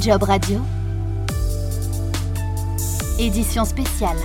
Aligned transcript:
Job 0.00 0.22
Radio. 0.22 0.60
Édition 3.18 3.66
spéciale. 3.66 4.16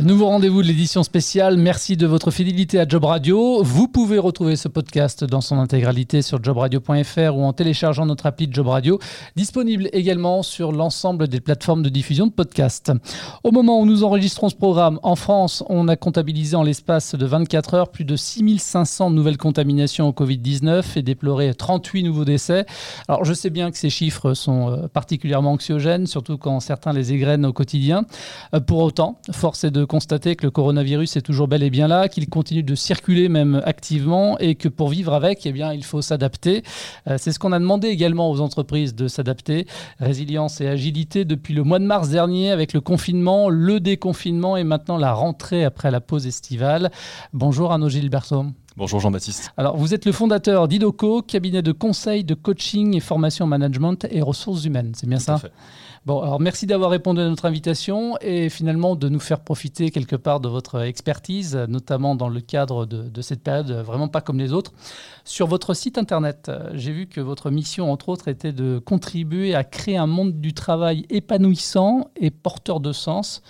Nouveau 0.00 0.26
rendez-vous 0.26 0.60
de 0.60 0.66
l'édition 0.66 1.04
spéciale. 1.04 1.56
Merci 1.56 1.96
de 1.96 2.04
votre 2.08 2.32
fidélité 2.32 2.80
à 2.80 2.86
Job 2.86 3.04
Radio. 3.04 3.62
Vous 3.62 3.86
pouvez 3.86 4.18
retrouver 4.18 4.56
ce 4.56 4.66
podcast 4.66 5.22
dans 5.22 5.40
son 5.40 5.56
intégralité 5.60 6.20
sur 6.20 6.42
jobradio.fr 6.42 7.36
ou 7.36 7.44
en 7.44 7.52
téléchargeant 7.52 8.04
notre 8.04 8.26
appli 8.26 8.48
Job 8.50 8.66
Radio, 8.66 8.98
disponible 9.36 9.88
également 9.92 10.42
sur 10.42 10.72
l'ensemble 10.72 11.28
des 11.28 11.38
plateformes 11.38 11.84
de 11.84 11.88
diffusion 11.88 12.26
de 12.26 12.32
podcasts. 12.32 12.90
Au 13.44 13.52
moment 13.52 13.80
où 13.80 13.86
nous 13.86 14.02
enregistrons 14.02 14.48
ce 14.48 14.56
programme, 14.56 14.98
en 15.04 15.14
France, 15.14 15.62
on 15.68 15.86
a 15.86 15.94
comptabilisé 15.94 16.56
en 16.56 16.64
l'espace 16.64 17.14
de 17.14 17.24
24 17.24 17.74
heures 17.74 17.88
plus 17.92 18.04
de 18.04 18.16
6500 18.16 19.10
nouvelles 19.10 19.38
contaminations 19.38 20.08
au 20.08 20.12
Covid-19 20.12 20.82
et 20.96 21.02
déploré 21.02 21.54
38 21.54 22.02
nouveaux 22.02 22.24
décès. 22.24 22.66
Alors 23.06 23.24
je 23.24 23.32
sais 23.32 23.50
bien 23.50 23.70
que 23.70 23.78
ces 23.78 23.90
chiffres 23.90 24.34
sont 24.34 24.72
euh, 24.72 24.88
particulièrement 24.88 25.52
anxiogènes, 25.52 26.08
surtout 26.08 26.36
quand 26.36 26.58
certains 26.58 26.92
les 26.92 27.12
égrènent 27.12 27.46
au 27.46 27.52
quotidien. 27.52 28.06
Euh, 28.54 28.60
pour 28.60 28.80
autant, 28.80 29.20
force 29.30 29.62
est 29.62 29.70
de 29.70 29.83
constater 29.84 30.36
que 30.36 30.44
le 30.46 30.50
coronavirus 30.50 31.16
est 31.16 31.22
toujours 31.22 31.48
bel 31.48 31.62
et 31.62 31.70
bien 31.70 31.88
là, 31.88 32.08
qu'il 32.08 32.28
continue 32.28 32.62
de 32.62 32.74
circuler 32.74 33.28
même 33.28 33.62
activement 33.64 34.38
et 34.38 34.54
que 34.54 34.68
pour 34.68 34.88
vivre 34.88 35.14
avec, 35.14 35.46
eh 35.46 35.52
bien, 35.52 35.72
il 35.72 35.84
faut 35.84 36.02
s'adapter. 36.02 36.62
Euh, 37.08 37.16
c'est 37.18 37.32
ce 37.32 37.38
qu'on 37.38 37.52
a 37.52 37.58
demandé 37.58 37.88
également 37.88 38.30
aux 38.30 38.40
entreprises 38.40 38.94
de 38.94 39.08
s'adapter. 39.08 39.66
Résilience 39.98 40.60
et 40.60 40.68
agilité 40.68 41.24
depuis 41.24 41.54
le 41.54 41.62
mois 41.62 41.78
de 41.78 41.84
mars 41.84 42.08
dernier 42.08 42.50
avec 42.50 42.72
le 42.72 42.80
confinement, 42.80 43.48
le 43.48 43.80
déconfinement 43.80 44.56
et 44.56 44.64
maintenant 44.64 44.96
la 44.96 45.12
rentrée 45.12 45.64
après 45.64 45.90
la 45.90 46.00
pause 46.00 46.26
estivale. 46.26 46.90
Bonjour 47.32 47.72
Arnaud 47.72 47.88
Gilberto. 47.88 48.46
Bonjour 48.76 48.98
Jean-Baptiste. 48.98 49.52
Alors, 49.56 49.76
vous 49.76 49.94
êtes 49.94 50.04
le 50.04 50.10
fondateur 50.10 50.66
d'IDOCO, 50.66 51.22
cabinet 51.22 51.62
de 51.62 51.70
conseil, 51.70 52.24
de 52.24 52.34
coaching 52.34 52.96
et 52.96 53.00
formation 53.00 53.46
management 53.46 54.04
et 54.10 54.20
ressources 54.20 54.64
humaines. 54.64 54.92
C'est 54.96 55.06
bien 55.06 55.18
Tout 55.18 55.24
ça 55.24 55.34
à 55.34 55.38
fait. 55.38 55.52
Bon, 56.06 56.20
alors 56.20 56.40
merci 56.40 56.66
d'avoir 56.66 56.90
répondu 56.90 57.20
à 57.20 57.28
notre 57.28 57.46
invitation 57.46 58.18
et 58.20 58.50
finalement 58.50 58.96
de 58.96 59.08
nous 59.08 59.20
faire 59.20 59.40
profiter 59.40 59.90
quelque 59.90 60.16
part 60.16 60.40
de 60.40 60.48
votre 60.48 60.82
expertise, 60.82 61.56
notamment 61.68 62.16
dans 62.16 62.28
le 62.28 62.40
cadre 62.40 62.84
de, 62.84 63.08
de 63.08 63.22
cette 63.22 63.42
période 63.42 63.70
vraiment 63.70 64.08
pas 64.08 64.20
comme 64.20 64.38
les 64.38 64.52
autres. 64.52 64.72
Sur 65.24 65.46
votre 65.46 65.72
site 65.72 65.96
internet, 65.96 66.48
euh, 66.48 66.70
j'ai 66.74 66.92
vu 66.92 67.06
que 67.06 67.20
votre 67.22 67.50
mission, 67.50 67.90
entre 67.90 68.10
autres, 68.10 68.28
était 68.28 68.52
de 68.52 68.80
contribuer 68.80 69.54
à 69.54 69.64
créer 69.64 69.96
un 69.96 70.06
monde 70.08 70.40
du 70.40 70.52
travail 70.52 71.06
épanouissant 71.08 72.10
et 72.16 72.30
porteur 72.30 72.80
de 72.80 72.92
sens. 72.92 73.40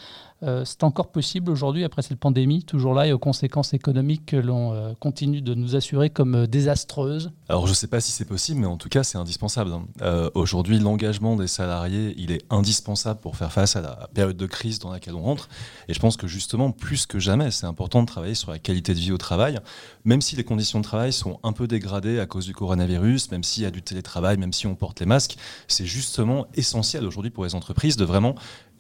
Euh, 0.44 0.64
c'est 0.64 0.84
encore 0.84 1.08
possible 1.08 1.50
aujourd'hui 1.50 1.84
après 1.84 2.02
cette 2.02 2.18
pandémie, 2.18 2.62
toujours 2.64 2.94
là 2.94 3.06
et 3.06 3.12
aux 3.12 3.18
conséquences 3.18 3.72
économiques 3.72 4.26
que 4.26 4.36
l'on 4.36 4.72
euh, 4.72 4.92
continue 5.00 5.40
de 5.40 5.54
nous 5.54 5.74
assurer 5.74 6.10
comme 6.10 6.34
euh, 6.34 6.46
désastreuses. 6.46 7.32
Alors 7.48 7.66
je 7.66 7.72
ne 7.72 7.74
sais 7.74 7.86
pas 7.86 8.00
si 8.00 8.12
c'est 8.12 8.26
possible, 8.26 8.60
mais 8.60 8.66
en 8.66 8.76
tout 8.76 8.88
cas 8.88 9.04
c'est 9.04 9.16
indispensable. 9.16 9.72
hein. 9.72 10.30
Aujourd'hui, 10.34 10.78
l'engagement 10.78 11.36
des 11.36 11.46
salariés, 11.46 12.14
il 12.18 12.30
est 12.30 12.42
indispensable 12.50 13.20
pour 13.20 13.36
faire 13.36 13.52
face 13.52 13.76
à 13.76 13.80
la 13.80 14.08
période 14.12 14.36
de 14.36 14.46
crise 14.46 14.78
dans 14.78 14.90
laquelle 14.90 15.14
on 15.14 15.22
rentre. 15.22 15.48
Et 15.88 15.94
je 15.94 16.00
pense 16.00 16.16
que 16.16 16.26
justement, 16.26 16.70
plus 16.70 17.06
que 17.06 17.18
jamais, 17.18 17.50
c'est 17.50 17.66
important 17.66 18.02
de 18.02 18.06
travailler 18.06 18.34
sur 18.34 18.50
la 18.50 18.58
qualité 18.58 18.94
de 18.94 18.98
vie 18.98 19.12
au 19.12 19.18
travail, 19.18 19.58
même 20.04 20.20
si 20.20 20.36
les 20.36 20.44
conditions 20.44 20.78
de 20.78 20.84
travail 20.84 21.12
sont 21.12 21.38
un 21.42 21.52
peu 21.52 21.66
dégradées 21.66 22.20
à 22.20 22.26
cause 22.26 22.46
du 22.46 22.54
coronavirus, 22.54 23.30
même 23.30 23.44
s'il 23.44 23.62
y 23.62 23.66
a 23.66 23.70
du 23.70 23.82
télétravail, 23.82 24.36
même 24.36 24.52
si 24.52 24.66
on 24.66 24.74
porte 24.74 25.00
les 25.00 25.06
masques, 25.06 25.36
c'est 25.68 25.86
justement 25.86 26.46
essentiel 26.54 27.06
aujourd'hui 27.06 27.30
pour 27.30 27.44
les 27.44 27.54
entreprises 27.54 27.96
de 27.96 28.04
vraiment 28.04 28.34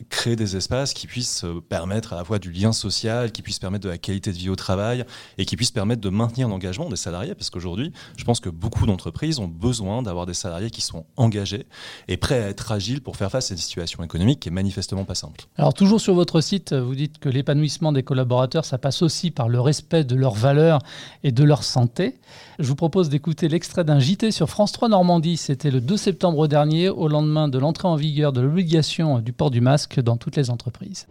créer 0.08 0.36
des 0.36 0.56
espaces 0.56 0.92
qui 0.92 1.06
puissent 1.06 1.44
euh, 1.44 1.60
permettre 1.60 2.12
à 2.12 2.16
la 2.16 2.24
fois 2.24 2.38
du 2.38 2.50
lien 2.50 2.72
social, 2.72 3.32
qui 3.32 3.42
puissent 3.42 3.58
permettre 3.58 3.84
de 3.84 3.88
la 3.88 3.98
qualité 3.98 4.32
de 4.32 4.36
vie 4.36 4.48
au 4.48 4.56
travail 4.56 5.04
et 5.38 5.44
qui 5.44 5.56
puissent 5.56 5.70
permettre 5.70 6.00
de 6.00 6.08
maintenir 6.08 6.48
l'engagement 6.48 6.88
des 6.88 6.96
salariés. 6.96 7.34
Parce 7.34 7.50
qu'aujourd'hui, 7.50 7.92
je 8.16 8.24
pense 8.24 8.40
que 8.40 8.48
beaucoup 8.48 8.86
d'entreprises 8.86 9.38
ont 9.38 9.48
besoin 9.48 10.02
d'avoir 10.02 10.26
des 10.26 10.34
salariés 10.34 10.70
qui 10.70 10.80
sont 10.80 11.06
engagés 11.16 11.66
et 12.08 12.16
prêts 12.16 12.42
à 12.42 12.48
être 12.48 12.72
agiles 12.72 13.00
pour 13.00 13.16
faire 13.16 13.30
face 13.30 13.50
à 13.50 13.54
une 13.54 13.60
situation 13.60 14.02
économique 14.02 14.40
qui 14.40 14.48
est 14.48 14.52
manifestement 14.52 15.04
pas 15.04 15.14
simple. 15.14 15.44
Alors 15.56 15.74
toujours 15.74 16.00
sur 16.00 16.14
votre 16.14 16.40
site, 16.40 16.72
vous 16.72 16.94
dites 16.94 17.18
que 17.18 17.28
l'épanouissement 17.28 17.92
des 17.92 18.02
collaborateurs, 18.02 18.64
ça 18.64 18.78
passe 18.78 19.02
aussi 19.02 19.30
par 19.30 19.48
le 19.48 19.60
respect 19.60 20.04
de 20.04 20.16
leurs 20.16 20.34
valeurs 20.34 20.80
et 21.22 21.32
de 21.32 21.44
leur 21.44 21.64
santé. 21.64 22.18
Je 22.58 22.66
vous 22.68 22.76
propose 22.76 23.08
d'écouter 23.08 23.48
l'extrait 23.48 23.84
d'un 23.84 23.98
JT 23.98 24.30
sur 24.30 24.48
France 24.48 24.72
3 24.72 24.88
Normandie. 24.88 25.36
C'était 25.36 25.70
le 25.70 25.80
2 25.80 25.96
septembre 25.96 26.46
dernier, 26.46 26.88
au 26.88 27.08
lendemain 27.08 27.48
de 27.48 27.58
l'entrée 27.58 27.88
en 27.88 27.96
vigueur 27.96 28.32
de 28.32 28.40
l'obligation 28.40 29.18
du 29.18 29.32
port 29.32 29.50
du 29.50 29.60
masque 29.60 29.83
dans 30.00 30.16
toutes 30.16 30.36
les 30.36 30.50
entreprises. 30.50 31.06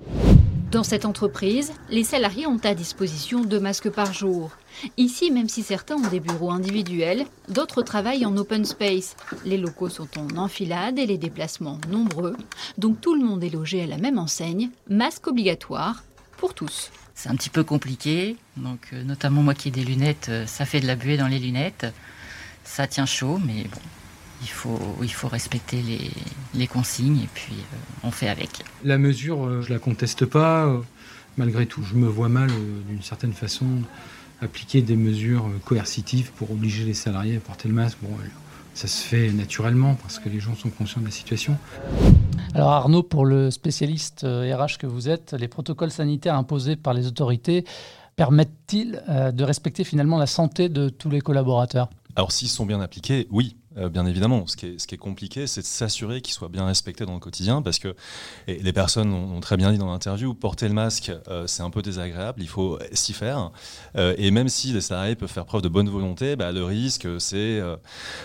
Dans 0.74 0.84
cette 0.84 1.06
entreprise, 1.06 1.72
les 1.92 2.04
salariés 2.04 2.48
ont 2.48 2.60
à 2.64 2.74
disposition 2.74 3.44
deux 3.44 3.60
masques 3.60 3.92
par 3.92 4.12
jour. 4.12 4.50
Ici, 4.98 5.30
même 5.30 5.48
si 5.48 5.62
certains 5.62 5.98
ont 5.98 6.10
des 6.10 6.20
bureaux 6.20 6.50
individuels, 6.50 7.26
d'autres 7.48 7.84
travaillent 7.84 8.26
en 8.26 8.36
open 8.38 8.66
space. 8.66 9.16
Les 9.46 9.60
locaux 9.60 9.90
sont 9.90 10.08
en 10.18 10.36
enfilade 10.36 10.98
et 10.98 11.06
les 11.06 11.20
déplacements 11.20 11.80
nombreux. 11.90 12.36
Donc 12.80 13.00
tout 13.02 13.14
le 13.14 13.24
monde 13.24 13.44
est 13.44 13.52
logé 13.52 13.84
à 13.84 13.86
la 13.86 13.98
même 13.98 14.18
enseigne, 14.18 14.72
masque 14.90 15.28
obligatoire 15.28 16.04
pour 16.38 16.56
tous. 16.56 16.90
C'est 17.14 17.30
un 17.30 17.36
petit 17.36 17.52
peu 17.52 17.64
compliqué, 17.64 18.36
donc 18.58 18.90
euh, 18.94 19.04
notamment 19.04 19.44
moi 19.44 19.54
qui 19.54 19.68
ai 19.68 19.72
des 19.72 19.84
lunettes, 19.84 20.30
euh, 20.30 20.48
ça 20.48 20.66
fait 20.66 20.80
de 20.80 20.88
la 20.88 20.96
buée 20.96 21.18
dans 21.18 21.28
les 21.28 21.38
lunettes. 21.38 21.86
Ça 22.64 22.88
tient 22.88 23.06
chaud, 23.06 23.40
mais 23.46 23.66
bon, 23.66 23.80
il 24.44 24.50
faut, 24.50 24.80
il 25.02 25.12
faut 25.12 25.28
respecter 25.28 25.82
les, 25.82 26.12
les 26.54 26.68
consignes 26.68 27.20
et 27.24 27.30
puis 27.34 27.54
euh, 27.54 28.08
on 28.08 28.12
fait 28.12 28.28
avec. 28.30 28.50
La 28.84 28.98
mesure, 28.98 29.46
euh, 29.46 29.62
je 29.62 29.74
la 29.74 29.80
conteste 29.80 30.26
pas. 30.26 30.66
euh, 30.66 30.80
Malgré 31.36 31.66
tout, 31.66 31.82
je 31.82 31.96
me 31.96 32.08
vois 32.08 32.30
mal, 32.30 32.52
euh, 32.52 32.82
d'une 32.88 33.02
certaine 33.02 33.34
façon, 33.34 33.66
appliquer 34.42 34.82
des 34.84 34.96
mesures 34.96 35.46
euh, 35.48 35.60
coercitives 35.66 36.32
pour 36.34 36.52
obliger 36.52 36.84
les 36.86 36.94
salariés 36.94 37.38
à 37.38 37.40
porter 37.40 37.68
le 37.68 37.74
masque. 37.74 37.98
Bon, 38.04 38.14
euh, 38.20 38.28
ça 38.76 38.88
se 38.88 39.02
fait 39.04 39.32
naturellement 39.32 39.96
parce 39.96 40.20
que 40.20 40.30
les 40.30 40.40
gens 40.40 40.56
sont 40.56 40.70
conscients 40.70 41.02
de 41.02 41.06
la 41.06 41.12
situation. 41.12 41.58
Alors 42.54 42.70
Arnaud, 42.72 43.02
pour 43.04 43.26
le 43.26 43.50
spécialiste 43.50 44.26
euh, 44.26 44.56
RH 44.56 44.78
que 44.78 44.86
vous 44.88 45.10
êtes, 45.10 45.34
les 45.34 45.48
protocoles 45.48 45.90
sanitaires 45.92 46.36
imposés 46.36 46.76
par 46.76 46.94
les 46.94 47.08
autorités 47.08 47.66
permettent-ils 48.16 49.02
euh, 49.10 49.32
de 49.32 49.44
respecter 49.44 49.84
finalement 49.84 50.20
la 50.20 50.28
santé 50.28 50.70
de 50.70 50.90
tous 50.90 51.10
les 51.10 51.22
collaborateurs? 51.22 51.90
Alors 52.16 52.32
s'ils 52.32 52.48
sont 52.50 52.68
bien 52.68 52.80
appliqués, 52.80 53.28
oui. 53.32 53.56
Euh, 53.78 53.90
bien 53.90 54.06
évidemment, 54.06 54.46
ce 54.48 54.56
qui 54.56 54.66
est, 54.68 54.98
compliqué, 54.98 55.48
c'est 55.48 55.62
de 55.62 55.66
s'assurer 55.66 56.22
qu'ils 56.22 56.34
soient 56.34 56.50
bien 56.50 56.66
respectés 56.66 57.06
dans 57.06 57.14
le 57.14 57.20
quotidien, 57.20 57.62
parce 57.62 57.80
que 57.80 57.96
les 58.48 58.74
personnes 58.74 59.12
ont, 59.12 59.40
très 59.40 59.58
bien 59.58 59.72
dit 59.72 59.78
dans 59.78 59.92
l'interview, 59.92 60.34
porter 60.34 60.68
le 60.68 60.74
masque, 60.74 61.12
euh, 61.28 61.48
c'est 61.48 61.64
un 61.64 61.70
peu 61.70 61.82
désagréable, 61.82 62.42
il 62.42 62.48
faut 62.48 62.78
s'y 62.94 63.14
faire. 63.14 63.52
Euh, 63.98 64.14
et 64.18 64.32
même 64.32 64.50
si 64.50 64.72
les 64.72 64.82
salariés 64.82 65.16
peuvent 65.16 65.32
faire 65.32 65.46
preuve 65.46 65.62
de 65.62 65.68
bonne 65.68 65.90
volonté, 65.90 66.36
bah, 66.36 66.52
le 66.52 66.64
risque, 66.64 67.08
c'est 67.20 67.62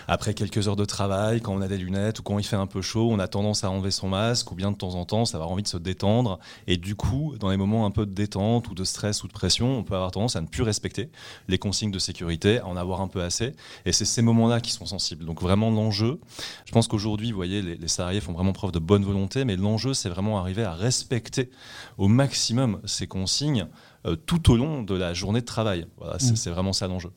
après 0.07 0.33
quelques 0.33 0.67
heures 0.67 0.75
de 0.75 0.85
travail, 0.85 1.41
quand 1.41 1.53
on 1.53 1.61
a 1.61 1.67
des 1.67 1.77
lunettes 1.77 2.19
ou 2.19 2.23
quand 2.23 2.37
il 2.39 2.45
fait 2.45 2.55
un 2.55 2.67
peu 2.67 2.81
chaud, 2.81 3.09
on 3.11 3.19
a 3.19 3.27
tendance 3.27 3.63
à 3.63 3.71
enlever 3.71 3.91
son 3.91 4.09
masque, 4.09 4.51
ou 4.51 4.55
bien 4.55 4.71
de 4.71 4.77
temps 4.77 4.95
en 4.95 5.05
temps, 5.05 5.25
ça 5.25 5.37
va 5.37 5.43
avoir 5.43 5.53
envie 5.53 5.63
de 5.63 5.67
se 5.67 5.77
détendre. 5.77 6.39
Et 6.67 6.77
du 6.77 6.95
coup, 6.95 7.35
dans 7.39 7.49
les 7.49 7.57
moments 7.57 7.85
un 7.85 7.91
peu 7.91 8.05
de 8.05 8.13
détente 8.13 8.69
ou 8.69 8.75
de 8.75 8.83
stress 8.83 9.23
ou 9.23 9.27
de 9.27 9.33
pression, 9.33 9.79
on 9.79 9.83
peut 9.83 9.95
avoir 9.95 10.11
tendance 10.11 10.35
à 10.35 10.41
ne 10.41 10.47
plus 10.47 10.63
respecter 10.63 11.09
les 11.47 11.57
consignes 11.57 11.91
de 11.91 11.99
sécurité, 11.99 12.59
à 12.59 12.67
en 12.67 12.77
avoir 12.77 13.01
un 13.01 13.07
peu 13.07 13.21
assez. 13.21 13.53
Et 13.85 13.91
c'est 13.91 14.05
ces 14.05 14.21
moments-là 14.21 14.61
qui 14.61 14.71
sont 14.71 14.85
sensibles. 14.85 15.25
Vraiment 15.41 15.69
l'enjeu, 15.71 16.19
je 16.65 16.71
pense 16.71 16.87
qu'aujourd'hui, 16.87 17.31
vous 17.31 17.35
voyez, 17.37 17.61
les, 17.61 17.75
les 17.75 17.87
salariés 17.87 18.21
font 18.21 18.33
vraiment 18.33 18.53
preuve 18.53 18.71
de 18.71 18.79
bonne 18.79 19.03
volonté, 19.03 19.45
mais 19.45 19.55
l'enjeu, 19.55 19.93
c'est 19.93 20.09
vraiment 20.09 20.39
arriver 20.39 20.63
à 20.63 20.73
respecter 20.73 21.49
au 21.97 22.07
maximum 22.07 22.79
ces 22.85 23.07
consignes 23.07 23.67
euh, 24.05 24.15
tout 24.15 24.51
au 24.51 24.57
long 24.57 24.81
de 24.83 24.95
la 24.95 25.13
journée 25.13 25.41
de 25.41 25.45
travail. 25.45 25.85
Voilà, 25.97 26.15
Mm. 26.15 26.35
c'est 26.35 26.49
vraiment 26.49 26.73
ça 26.73 26.87
l'enjeu. 26.87 27.11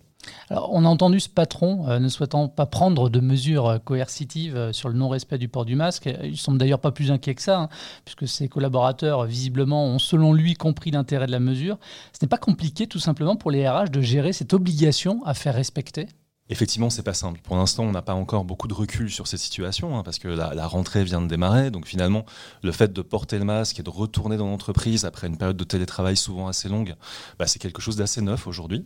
Alors, 0.51 0.71
on 0.73 0.85
a 0.85 0.89
entendu 0.89 1.19
ce 1.19 1.29
patron 1.29 1.89
euh, 1.89 1.99
ne 1.99 2.09
souhaitant 2.09 2.47
pas 2.47 2.65
prendre 2.67 3.09
de 3.11 3.19
mesures 3.19 3.67
euh, 3.67 3.79
coercitives 3.79 4.55
euh, 4.57 4.73
sur 4.73 4.89
le 4.89 4.95
non-respect 4.95 5.37
du 5.37 5.49
port 5.49 5.65
du 5.65 5.75
masque. 5.75 6.07
Euh, 6.07 6.17
Il 6.23 6.37
semble 6.37 6.59
d'ailleurs 6.59 6.79
pas 6.79 6.93
plus 6.93 7.11
inquiet 7.11 7.35
que 7.35 7.43
ça, 7.43 7.59
hein, 7.63 7.69
puisque 8.05 8.29
ses 8.29 8.47
collaborateurs, 8.49 9.25
visiblement, 9.25 9.85
ont 9.87 9.99
selon 9.99 10.33
lui 10.33 10.55
compris 10.55 10.93
l'intérêt 10.93 11.27
de 11.27 11.33
la 11.33 11.41
mesure. 11.41 11.77
Ce 12.13 12.25
n'est 12.25 12.29
pas 12.29 12.39
compliqué, 12.39 12.87
tout 12.87 13.01
simplement, 13.01 13.35
pour 13.35 13.51
les 13.51 13.69
RH 13.69 13.91
de 13.91 14.01
gérer 14.01 14.33
cette 14.33 14.53
obligation 14.55 15.23
à 15.25 15.35
faire 15.35 15.55
respecter? 15.57 16.07
Effectivement, 16.53 16.91
c'est 16.91 17.03
pas 17.03 17.15
simple. 17.15 17.41
Pour 17.43 17.57
l'instant, 17.57 17.85
on 17.85 17.93
n'a 17.93 18.03
pas 18.03 18.13
encore 18.13 18.45
beaucoup 18.45 18.69
de 18.69 18.75
recul 18.75 19.11
sur 19.11 19.27
cette 19.27 19.41
situation, 19.41 19.97
hein, 19.97 20.03
parce 20.03 20.19
que 20.19 20.29
la, 20.29 20.67
rentrée 20.67 21.03
vient 21.03 21.23
de 21.23 21.27
démarrer. 21.27 21.71
Donc 21.71 21.87
finalement, 21.87 22.27
le 22.63 22.73
fait 22.73 22.93
de 22.93 23.01
porter 23.01 23.39
le 23.39 23.47
masque 23.47 23.81
et 23.81 23.83
de 23.83 23.89
retourner 23.89 24.37
dans 24.37 24.49
l'entreprise 24.49 25.07
après 25.07 25.29
une 25.29 25.39
période 25.39 25.57
de 25.57 25.65
télétravail 25.65 26.15
souvent 26.15 26.49
assez 26.49 26.69
longue, 26.69 26.95
bah, 27.39 27.47
c'est 27.47 27.59
quelque 27.59 27.81
chose 27.81 27.97
d'assez 27.97 28.21
neuf 28.21 28.47
aujourd'hui. 28.47 28.85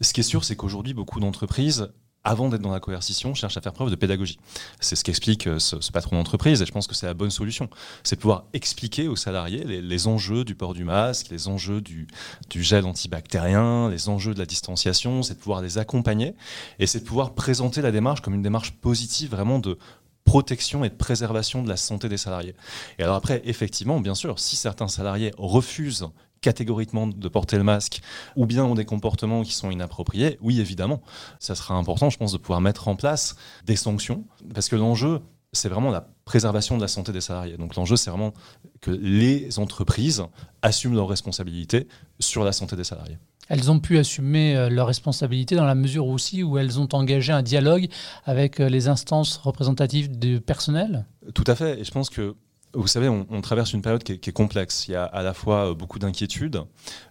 Ce 0.00 0.14
qui 0.14 0.20
est 0.20 0.22
sûr, 0.22 0.42
c'est 0.42 0.56
qu'aujourd'hui, 0.56 0.94
beaucoup 0.94 1.20
d'entreprises 1.20 1.90
avant 2.24 2.48
d'être 2.48 2.62
dans 2.62 2.72
la 2.72 2.80
coercition, 2.80 3.34
cherchent 3.34 3.56
à 3.56 3.60
faire 3.60 3.72
preuve 3.72 3.90
de 3.90 3.96
pédagogie. 3.96 4.38
C'est 4.80 4.96
ce 4.96 5.04
qu'explique 5.04 5.46
euh, 5.46 5.58
ce, 5.58 5.90
patron 5.90 6.16
d'entreprise 6.16 6.62
et 6.62 6.66
je 6.66 6.72
pense 6.72 6.86
que 6.86 6.94
c'est 6.94 7.06
la 7.06 7.14
bonne 7.14 7.30
solution. 7.30 7.68
C'est 8.04 8.16
pouvoir 8.16 8.44
expliquer 8.52 9.08
aux 9.08 9.16
salariés 9.16 9.64
les, 9.64 10.06
enjeux 10.06 10.44
du 10.44 10.54
port 10.54 10.74
du 10.74 10.84
masque, 10.84 11.28
les 11.30 11.48
enjeux 11.48 11.80
du 11.80 12.06
gel 12.50 12.86
antibactérien, 12.86 13.88
les 13.88 14.08
enjeux 14.08 14.34
de 14.34 14.38
la 14.38 14.46
distanciation, 14.46 15.22
c'est 15.22 15.34
de 15.34 15.38
pouvoir 15.38 15.62
les 15.62 15.78
accompagner 15.78 16.34
et 16.78 16.86
c'est 16.86 17.00
de 17.00 17.04
pouvoir 17.04 17.34
présenter 17.34 17.82
la 17.82 17.92
démarche 17.92 18.20
comme 18.20 18.34
une 18.34 18.42
démarche 18.42 18.72
positive 18.72 19.30
vraiment 19.30 19.58
de 19.58 19.78
protection 20.24 20.84
et 20.84 20.88
de 20.88 20.94
préservation 20.94 21.62
de 21.62 21.68
la 21.68 21.76
santé 21.76 22.08
des 22.08 22.16
salariés. 22.16 22.54
Et 22.98 23.02
alors 23.02 23.16
après, 23.16 23.42
effectivement, 23.44 24.00
bien 24.00 24.14
sûr, 24.14 24.38
si 24.38 24.56
certains 24.56 24.88
salariés 24.88 25.32
refusent 25.36 26.08
catégoriquement 26.42 27.06
de 27.06 27.28
porter 27.28 27.56
le 27.56 27.64
masque, 27.64 28.02
ou 28.36 28.44
bien 28.44 28.64
ont 28.64 28.74
des 28.74 28.84
comportements 28.84 29.42
qui 29.42 29.54
sont 29.54 29.70
inappropriés, 29.70 30.38
oui, 30.42 30.60
évidemment, 30.60 31.00
ça 31.38 31.54
sera 31.54 31.74
important, 31.74 32.10
je 32.10 32.18
pense, 32.18 32.32
de 32.32 32.38
pouvoir 32.38 32.60
mettre 32.60 32.88
en 32.88 32.96
place 32.96 33.36
des 33.64 33.76
sanctions, 33.76 34.24
parce 34.52 34.68
que 34.68 34.76
l'enjeu, 34.76 35.20
c'est 35.52 35.68
vraiment 35.68 35.90
la 35.90 36.08
préservation 36.24 36.76
de 36.76 36.82
la 36.82 36.88
santé 36.88 37.12
des 37.12 37.20
salariés. 37.20 37.56
Donc 37.56 37.76
l'enjeu, 37.76 37.96
c'est 37.96 38.10
vraiment 38.10 38.32
que 38.80 38.90
les 38.90 39.58
entreprises 39.58 40.24
assument 40.62 40.94
leurs 40.94 41.08
responsabilités 41.08 41.88
sur 42.20 42.44
la 42.44 42.52
santé 42.52 42.76
des 42.76 42.84
salariés. 42.84 43.18
Elles 43.48 43.70
ont 43.70 43.80
pu 43.80 43.98
assumer 43.98 44.56
euh, 44.56 44.70
leurs 44.70 44.86
responsabilités 44.86 45.56
dans 45.56 45.66
la 45.66 45.74
mesure 45.74 46.06
aussi 46.06 46.42
où 46.42 46.58
elles 46.58 46.78
ont 46.80 46.88
engagé 46.92 47.32
un 47.32 47.42
dialogue 47.42 47.88
avec 48.24 48.60
euh, 48.60 48.68
les 48.68 48.88
instances 48.88 49.36
représentatives 49.36 50.16
du 50.16 50.40
personnel? 50.40 51.06
Tout 51.34 51.44
à 51.46 51.54
fait. 51.54 51.80
Et 51.80 51.84
je 51.84 51.90
pense 51.90 52.08
que 52.08 52.34
vous 52.74 52.86
savez, 52.86 53.08
on, 53.08 53.40
traverse 53.42 53.72
une 53.72 53.82
période 53.82 54.02
qui 54.02 54.12
est, 54.12 54.32
complexe. 54.32 54.88
Il 54.88 54.92
y 54.92 54.94
a 54.94 55.04
à 55.04 55.22
la 55.22 55.34
fois 55.34 55.70
euh, 55.70 55.74
beaucoup 55.74 55.98
d'inquiétudes, 55.98 56.62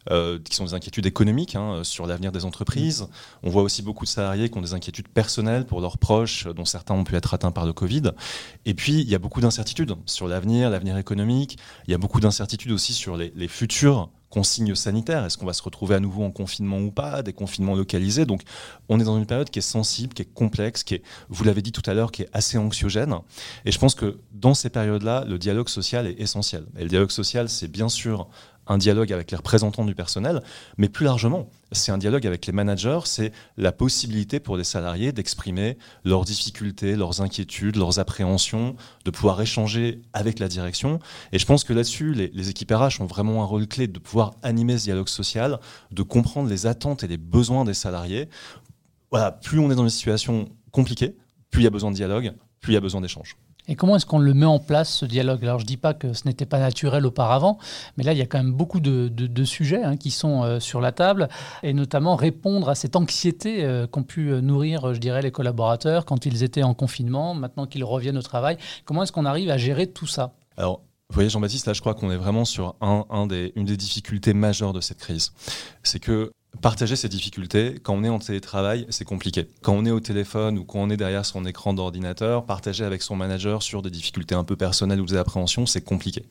euh, 0.09 0.39
qui 0.39 0.55
sont 0.55 0.65
des 0.65 0.73
inquiétudes 0.73 1.05
économiques 1.05 1.55
hein, 1.55 1.81
sur 1.83 2.07
l'avenir 2.07 2.31
des 2.31 2.45
entreprises. 2.45 3.07
On 3.43 3.49
voit 3.49 3.61
aussi 3.61 3.81
beaucoup 3.81 4.05
de 4.05 4.09
salariés 4.09 4.49
qui 4.49 4.57
ont 4.57 4.61
des 4.61 4.73
inquiétudes 4.73 5.07
personnelles 5.07 5.65
pour 5.65 5.81
leurs 5.81 5.97
proches, 5.97 6.47
dont 6.47 6.65
certains 6.65 6.95
ont 6.95 7.03
pu 7.03 7.15
être 7.15 7.33
atteints 7.33 7.51
par 7.51 7.65
le 7.65 7.73
Covid. 7.73 8.11
Et 8.65 8.73
puis, 8.73 9.01
il 9.01 9.09
y 9.09 9.15
a 9.15 9.19
beaucoup 9.19 9.41
d'incertitudes 9.41 9.95
sur 10.05 10.27
l'avenir, 10.27 10.69
l'avenir 10.69 10.97
économique. 10.97 11.57
Il 11.87 11.91
y 11.91 11.95
a 11.95 11.97
beaucoup 11.97 12.19
d'incertitudes 12.19 12.71
aussi 12.71 12.93
sur 12.93 13.17
les, 13.17 13.31
les 13.35 13.47
futurs 13.47 14.09
consignes 14.31 14.73
sanitaires. 14.73 15.23
Est-ce 15.25 15.37
qu'on 15.37 15.45
va 15.45 15.53
se 15.53 15.61
retrouver 15.61 15.93
à 15.93 15.99
nouveau 15.99 16.23
en 16.23 16.31
confinement 16.31 16.79
ou 16.79 16.89
pas 16.89 17.21
Des 17.21 17.33
confinements 17.33 17.75
localisés? 17.75 18.25
Donc, 18.25 18.41
on 18.89 18.99
est 18.99 19.03
dans 19.03 19.17
une 19.19 19.27
période 19.27 19.51
qui 19.51 19.59
est 19.59 19.61
sensible, 19.61 20.15
qui 20.15 20.23
est 20.23 20.33
complexe, 20.33 20.83
qui 20.83 20.95
est, 20.95 21.03
vous 21.29 21.43
l'avez 21.43 21.61
dit 21.61 21.71
tout 21.71 21.83
à 21.85 21.93
l'heure, 21.93 22.11
qui 22.11 22.23
est 22.23 22.29
assez 22.33 22.57
anxiogène. 22.57 23.15
Et 23.65 23.71
je 23.71 23.77
pense 23.77 23.93
que 23.93 24.17
dans 24.31 24.55
ces 24.55 24.69
périodes-là, 24.69 25.25
le 25.27 25.37
dialogue 25.37 25.69
social 25.69 26.07
est 26.07 26.19
essentiel. 26.19 26.65
Et 26.77 26.83
le 26.83 26.89
dialogue 26.89 27.11
social, 27.11 27.49
c'est 27.49 27.67
bien 27.67 27.89
sûr 27.89 28.27
un 28.67 28.77
dialogue 28.77 29.11
avec 29.11 29.31
les 29.31 29.37
représentants 29.37 29.85
du 29.85 29.95
personnel, 29.95 30.41
mais 30.77 30.89
plus 30.89 31.05
largement, 31.05 31.49
c'est 31.71 31.91
un 31.91 31.97
dialogue 31.97 32.27
avec 32.27 32.45
les 32.45 32.53
managers, 32.53 32.99
c'est 33.05 33.31
la 33.57 33.71
possibilité 33.71 34.39
pour 34.39 34.57
les 34.57 34.63
salariés 34.63 35.11
d'exprimer 35.11 35.77
leurs 36.03 36.25
difficultés, 36.25 36.95
leurs 36.95 37.21
inquiétudes, 37.21 37.75
leurs 37.75 37.99
appréhensions, 37.99 38.75
de 39.05 39.11
pouvoir 39.11 39.41
échanger 39.41 40.01
avec 40.13 40.39
la 40.39 40.47
direction. 40.47 40.99
Et 41.31 41.39
je 41.39 41.45
pense 41.45 41.63
que 41.63 41.73
là-dessus, 41.73 42.13
les, 42.13 42.29
les 42.33 42.49
équipes 42.49 42.71
RH 42.71 43.01
ont 43.01 43.07
vraiment 43.07 43.41
un 43.41 43.45
rôle 43.45 43.67
clé 43.67 43.87
de 43.87 43.99
pouvoir 43.99 44.35
animer 44.43 44.77
ce 44.77 44.85
dialogue 44.85 45.09
social, 45.09 45.59
de 45.91 46.03
comprendre 46.03 46.49
les 46.49 46.65
attentes 46.67 47.03
et 47.03 47.07
les 47.07 47.17
besoins 47.17 47.65
des 47.65 47.73
salariés. 47.73 48.29
Voilà, 49.11 49.31
plus 49.31 49.59
on 49.59 49.71
est 49.71 49.75
dans 49.75 49.83
une 49.83 49.89
situation 49.89 50.49
compliquée, 50.71 51.15
plus 51.49 51.61
il 51.61 51.63
y 51.65 51.67
a 51.67 51.71
besoin 51.71 51.91
de 51.91 51.95
dialogue, 51.95 52.33
plus 52.59 52.71
il 52.71 52.75
y 52.75 52.77
a 52.77 52.81
besoin 52.81 53.01
d'échange. 53.01 53.35
Et 53.67 53.75
comment 53.75 53.95
est-ce 53.95 54.05
qu'on 54.05 54.19
le 54.19 54.33
met 54.33 54.45
en 54.45 54.59
place, 54.59 54.91
ce 54.91 55.05
dialogue? 55.05 55.43
Alors, 55.43 55.59
je 55.59 55.63
ne 55.63 55.67
dis 55.67 55.77
pas 55.77 55.93
que 55.93 56.13
ce 56.13 56.27
n'était 56.27 56.45
pas 56.45 56.59
naturel 56.59 57.05
auparavant, 57.05 57.57
mais 57.95 58.03
là, 58.03 58.11
il 58.11 58.17
y 58.17 58.21
a 58.21 58.25
quand 58.25 58.39
même 58.39 58.53
beaucoup 58.53 58.79
de, 58.79 59.43
sujets 59.43 59.83
hein, 59.83 59.97
qui 59.97 60.11
sont 60.11 60.43
euh, 60.43 60.59
sur 60.59 60.81
la 60.81 60.91
table, 60.91 61.29
et 61.63 61.73
notamment 61.73 62.15
répondre 62.15 62.69
à 62.69 62.75
cette 62.75 62.95
anxiété 62.95 63.63
euh, 63.63 63.87
qu'ont 63.87 64.03
pu 64.03 64.31
euh, 64.31 64.41
nourrir, 64.41 64.93
je 64.93 64.99
dirais, 64.99 65.21
les 65.21 65.31
collaborateurs 65.31 66.05
quand 66.05 66.25
ils 66.25 66.43
étaient 66.43 66.63
en 66.63 66.73
confinement, 66.73 67.33
maintenant 67.33 67.65
qu'ils 67.65 67.83
reviennent 67.83 68.17
au 68.17 68.23
travail. 68.23 68.57
Comment 68.85 69.03
est-ce 69.03 69.11
qu'on 69.11 69.25
arrive 69.25 69.49
à 69.49 69.57
gérer 69.57 69.87
tout 69.87 70.07
ça? 70.07 70.33
Alors, 70.57 70.81
vous 71.09 71.15
voyez, 71.15 71.29
Jean-Baptiste, 71.29 71.67
là, 71.67 71.73
je 71.73 71.81
crois 71.81 71.93
qu'on 71.93 72.09
est 72.09 72.17
vraiment 72.17 72.45
sur 72.45 72.75
un, 72.79 73.27
des, 73.27 73.51
une 73.55 73.65
des 73.65 73.75
difficultés 73.75 74.33
majeures 74.33 74.71
de 74.73 74.79
cette 74.79 74.99
crise. 74.99 75.33
C'est 75.83 75.99
que 75.99 76.31
Partager 76.59 76.95
ces 76.95 77.09
difficultés, 77.09 77.79
quand 77.81 77.95
on 77.95 78.03
est 78.03 78.09
en 78.09 78.19
télétravail, 78.19 78.85
c'est 78.89 79.05
compliqué. 79.05 79.47
Quand 79.63 79.73
on 79.73 79.85
est 79.85 79.89
au 79.89 80.01
téléphone 80.01 80.59
ou 80.59 80.65
quand 80.65 80.79
on 80.79 80.89
est 80.91 80.97
derrière 80.97 81.25
son 81.25 81.45
écran 81.45 81.73
d'ordinateur, 81.73 82.45
partager 82.45 82.83
avec 82.83 83.01
son 83.01 83.15
manager 83.15 83.63
sur 83.63 83.81
des 83.81 83.89
difficultés 83.89 84.35
un 84.35 84.43
peu 84.43 84.55
personnelles 84.55 85.01
ou 85.01 85.05
des 85.05 85.15
appréhensions, 85.15 85.65
c'est 85.65 85.81
compliqué. 85.81 86.25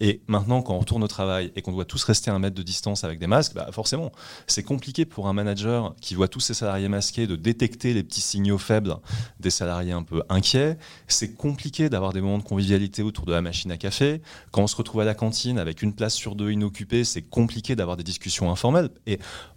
Et 0.00 0.22
maintenant, 0.26 0.62
quand 0.62 0.74
on 0.74 0.78
retourne 0.78 1.02
au 1.02 1.08
travail 1.08 1.52
et 1.54 1.60
qu'on 1.60 1.72
doit 1.72 1.84
tous 1.84 2.02
rester 2.04 2.30
à 2.30 2.34
un 2.34 2.38
mètre 2.38 2.54
de 2.54 2.62
distance 2.62 3.04
avec 3.04 3.18
des 3.18 3.26
masques, 3.26 3.54
bah 3.54 3.68
forcément, 3.72 4.10
c'est 4.46 4.62
compliqué 4.62 5.04
pour 5.04 5.26
un 5.26 5.34
manager 5.34 5.94
qui 6.00 6.14
voit 6.14 6.28
tous 6.28 6.40
ses 6.40 6.54
salariés 6.54 6.88
masqués 6.88 7.26
de 7.26 7.36
détecter 7.36 7.92
les 7.92 8.04
petits 8.04 8.22
signaux 8.22 8.58
faibles 8.58 8.96
des 9.40 9.50
salariés 9.50 9.92
un 9.92 10.04
peu 10.04 10.22
inquiets. 10.30 10.78
C'est 11.08 11.34
compliqué 11.34 11.90
d'avoir 11.90 12.14
des 12.14 12.22
moments 12.22 12.38
de 12.38 12.44
convivialité 12.44 13.02
autour 13.02 13.26
de 13.26 13.32
la 13.32 13.42
machine 13.42 13.72
à 13.72 13.76
café. 13.76 14.22
Quand 14.50 14.62
on 14.62 14.68
se 14.68 14.76
retrouve 14.76 15.02
à 15.02 15.04
la 15.04 15.14
cantine 15.14 15.58
avec 15.58 15.82
une 15.82 15.94
place 15.94 16.14
sur 16.14 16.36
deux 16.36 16.52
inoccupée, 16.52 17.04
c'est 17.04 17.22
compliqué 17.22 17.76
d'avoir 17.76 17.98
des 17.98 18.04
discussions 18.04 18.50
informelles. 18.50 18.88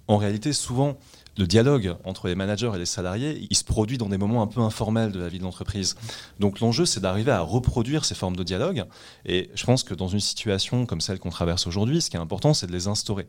En 0.07 0.17
réalité, 0.17 0.53
souvent, 0.53 0.97
le 1.37 1.45
dialogue 1.45 1.95
entre 2.03 2.27
les 2.27 2.35
managers 2.35 2.71
et 2.73 2.77
les 2.77 2.85
salariés, 2.85 3.45
il 3.49 3.55
se 3.55 3.63
produit 3.63 3.97
dans 3.97 4.09
des 4.09 4.17
moments 4.17 4.41
un 4.41 4.47
peu 4.47 4.61
informels 4.61 5.11
de 5.11 5.19
la 5.19 5.29
vie 5.29 5.37
de 5.37 5.43
l'entreprise. 5.43 5.95
Donc 6.39 6.59
l'enjeu, 6.59 6.85
c'est 6.85 6.99
d'arriver 6.99 7.31
à 7.31 7.41
reproduire 7.41 8.05
ces 8.05 8.15
formes 8.15 8.35
de 8.35 8.43
dialogue. 8.43 8.85
Et 9.25 9.51
je 9.53 9.65
pense 9.65 9.83
que 9.83 9.93
dans 9.93 10.07
une 10.07 10.19
situation 10.19 10.85
comme 10.85 11.01
celle 11.01 11.19
qu'on 11.19 11.29
traverse 11.29 11.67
aujourd'hui, 11.67 12.01
ce 12.01 12.09
qui 12.09 12.17
est 12.17 12.19
important, 12.19 12.53
c'est 12.53 12.67
de 12.67 12.71
les 12.71 12.87
instaurer. 12.87 13.27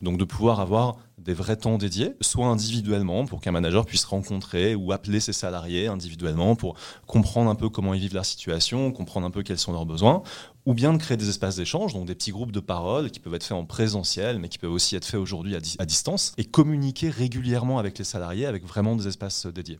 Donc 0.00 0.18
de 0.18 0.24
pouvoir 0.24 0.60
avoir 0.60 0.96
des 1.24 1.34
vrais 1.34 1.56
temps 1.56 1.78
dédiés, 1.78 2.14
soit 2.20 2.46
individuellement 2.46 3.26
pour 3.26 3.40
qu'un 3.40 3.52
manager 3.52 3.84
puisse 3.84 4.04
rencontrer 4.04 4.74
ou 4.74 4.92
appeler 4.92 5.20
ses 5.20 5.32
salariés 5.32 5.86
individuellement 5.86 6.56
pour 6.56 6.76
comprendre 7.06 7.50
un 7.50 7.54
peu 7.54 7.68
comment 7.68 7.94
ils 7.94 8.00
vivent 8.00 8.14
leur 8.14 8.24
situation, 8.24 8.90
comprendre 8.92 9.26
un 9.26 9.30
peu 9.30 9.42
quels 9.42 9.58
sont 9.58 9.72
leurs 9.72 9.86
besoins, 9.86 10.22
ou 10.66 10.74
bien 10.74 10.92
de 10.92 10.98
créer 10.98 11.16
des 11.16 11.28
espaces 11.28 11.56
d'échange, 11.56 11.94
donc 11.94 12.06
des 12.06 12.14
petits 12.14 12.32
groupes 12.32 12.52
de 12.52 12.60
parole 12.60 13.10
qui 13.10 13.20
peuvent 13.20 13.34
être 13.34 13.44
faits 13.44 13.56
en 13.56 13.64
présentiel, 13.64 14.38
mais 14.38 14.48
qui 14.48 14.58
peuvent 14.58 14.72
aussi 14.72 14.96
être 14.96 15.04
faits 15.04 15.20
aujourd'hui 15.20 15.56
à, 15.56 15.84
distance, 15.86 16.32
et 16.38 16.44
communiquer 16.44 17.10
régulièrement 17.10 17.78
avec 17.78 17.98
les 17.98 18.04
salariés 18.04 18.46
avec 18.46 18.64
vraiment 18.64 18.96
des 18.96 19.08
espaces 19.08 19.46
dédiés. 19.46 19.78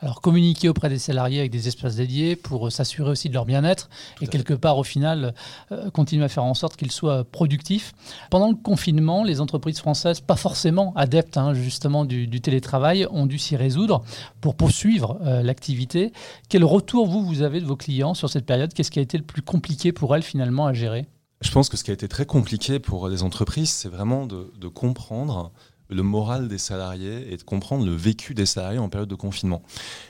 Alors 0.00 0.20
communiquer 0.20 0.68
auprès 0.68 0.88
des 0.88 0.98
salariés 0.98 1.38
avec 1.38 1.50
des 1.50 1.68
espaces 1.68 1.96
dédiés 1.96 2.36
pour 2.36 2.66
euh, 2.66 2.70
s'assurer 2.70 3.10
aussi 3.10 3.28
de 3.28 3.34
leur 3.34 3.44
bien-être 3.44 3.88
et 4.20 4.26
quelque 4.26 4.54
part 4.54 4.78
au 4.78 4.82
final 4.82 5.34
euh, 5.70 5.90
continuer 5.90 6.24
à 6.24 6.28
faire 6.28 6.44
en 6.44 6.54
sorte 6.54 6.76
qu'ils 6.76 6.90
soient 6.90 7.24
productifs. 7.24 7.92
Pendant 8.30 8.50
le 8.50 8.56
confinement, 8.56 9.24
les 9.24 9.40
entreprises 9.40 9.78
françaises, 9.78 10.20
pas 10.20 10.36
forcément 10.36 10.92
adeptes 10.96 11.36
hein, 11.36 11.54
justement 11.54 12.04
du, 12.04 12.40
télétravail, 12.40 13.06
ont 13.10 13.26
dû 13.26 13.38
s'y 13.38 13.56
résoudre 13.56 14.02
pour 14.40 14.56
poursuivre 14.56 15.18
euh, 15.22 15.42
l'activité. 15.42 16.12
Quel 16.48 16.64
retour 16.64 17.06
vous, 17.06 17.24
vous 17.24 17.42
avez 17.42 17.60
de 17.60 17.66
vos 17.66 17.76
clients 17.76 18.14
sur 18.14 18.28
cette 18.28 18.46
période? 18.46 18.72
Qu'est-ce 18.72 18.90
qui 18.90 18.98
a 18.98 19.02
été 19.02 19.18
le 19.18 19.24
plus 19.24 19.42
compliqué 19.42 19.92
pour 19.92 20.14
elles 20.16 20.22
finalement 20.22 20.66
à 20.66 20.72
gérer? 20.72 21.06
Je 21.42 21.50
pense 21.50 21.68
que 21.68 21.76
ce 21.76 21.82
qui 21.82 21.90
a 21.90 21.94
été 21.94 22.06
très 22.06 22.24
compliqué 22.24 22.78
pour 22.78 23.08
les 23.08 23.22
entreprises, 23.24 23.70
c'est 23.70 23.88
vraiment 23.88 24.26
de, 24.26 24.52
de 24.60 24.68
comprendre 24.68 25.50
le 25.92 26.02
moral 26.02 26.48
des 26.48 26.58
salariés 26.58 27.32
et 27.32 27.36
de 27.36 27.42
comprendre 27.42 27.84
le 27.84 27.92
vécu 27.92 28.34
des 28.34 28.46
salariés 28.46 28.78
en 28.78 28.88
période 28.88 29.08
de 29.08 29.14
confinement. 29.14 29.62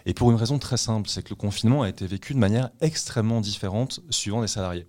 Et 0.06 0.14
pour 0.14 0.31
une 0.31 0.37
raison 0.37 0.58
très 0.58 0.76
simple, 0.76 1.08
c'est 1.08 1.23
que 1.23 1.31
le 1.31 1.37
confinement 1.37 1.82
a 1.82 1.88
été 1.88 2.06
vécu 2.06 2.34
de 2.34 2.38
manière 2.38 2.70
extrêmement 2.81 3.40
différente 3.40 4.00
suivant 4.11 4.40
les 4.40 4.49
salariés. 4.49 4.87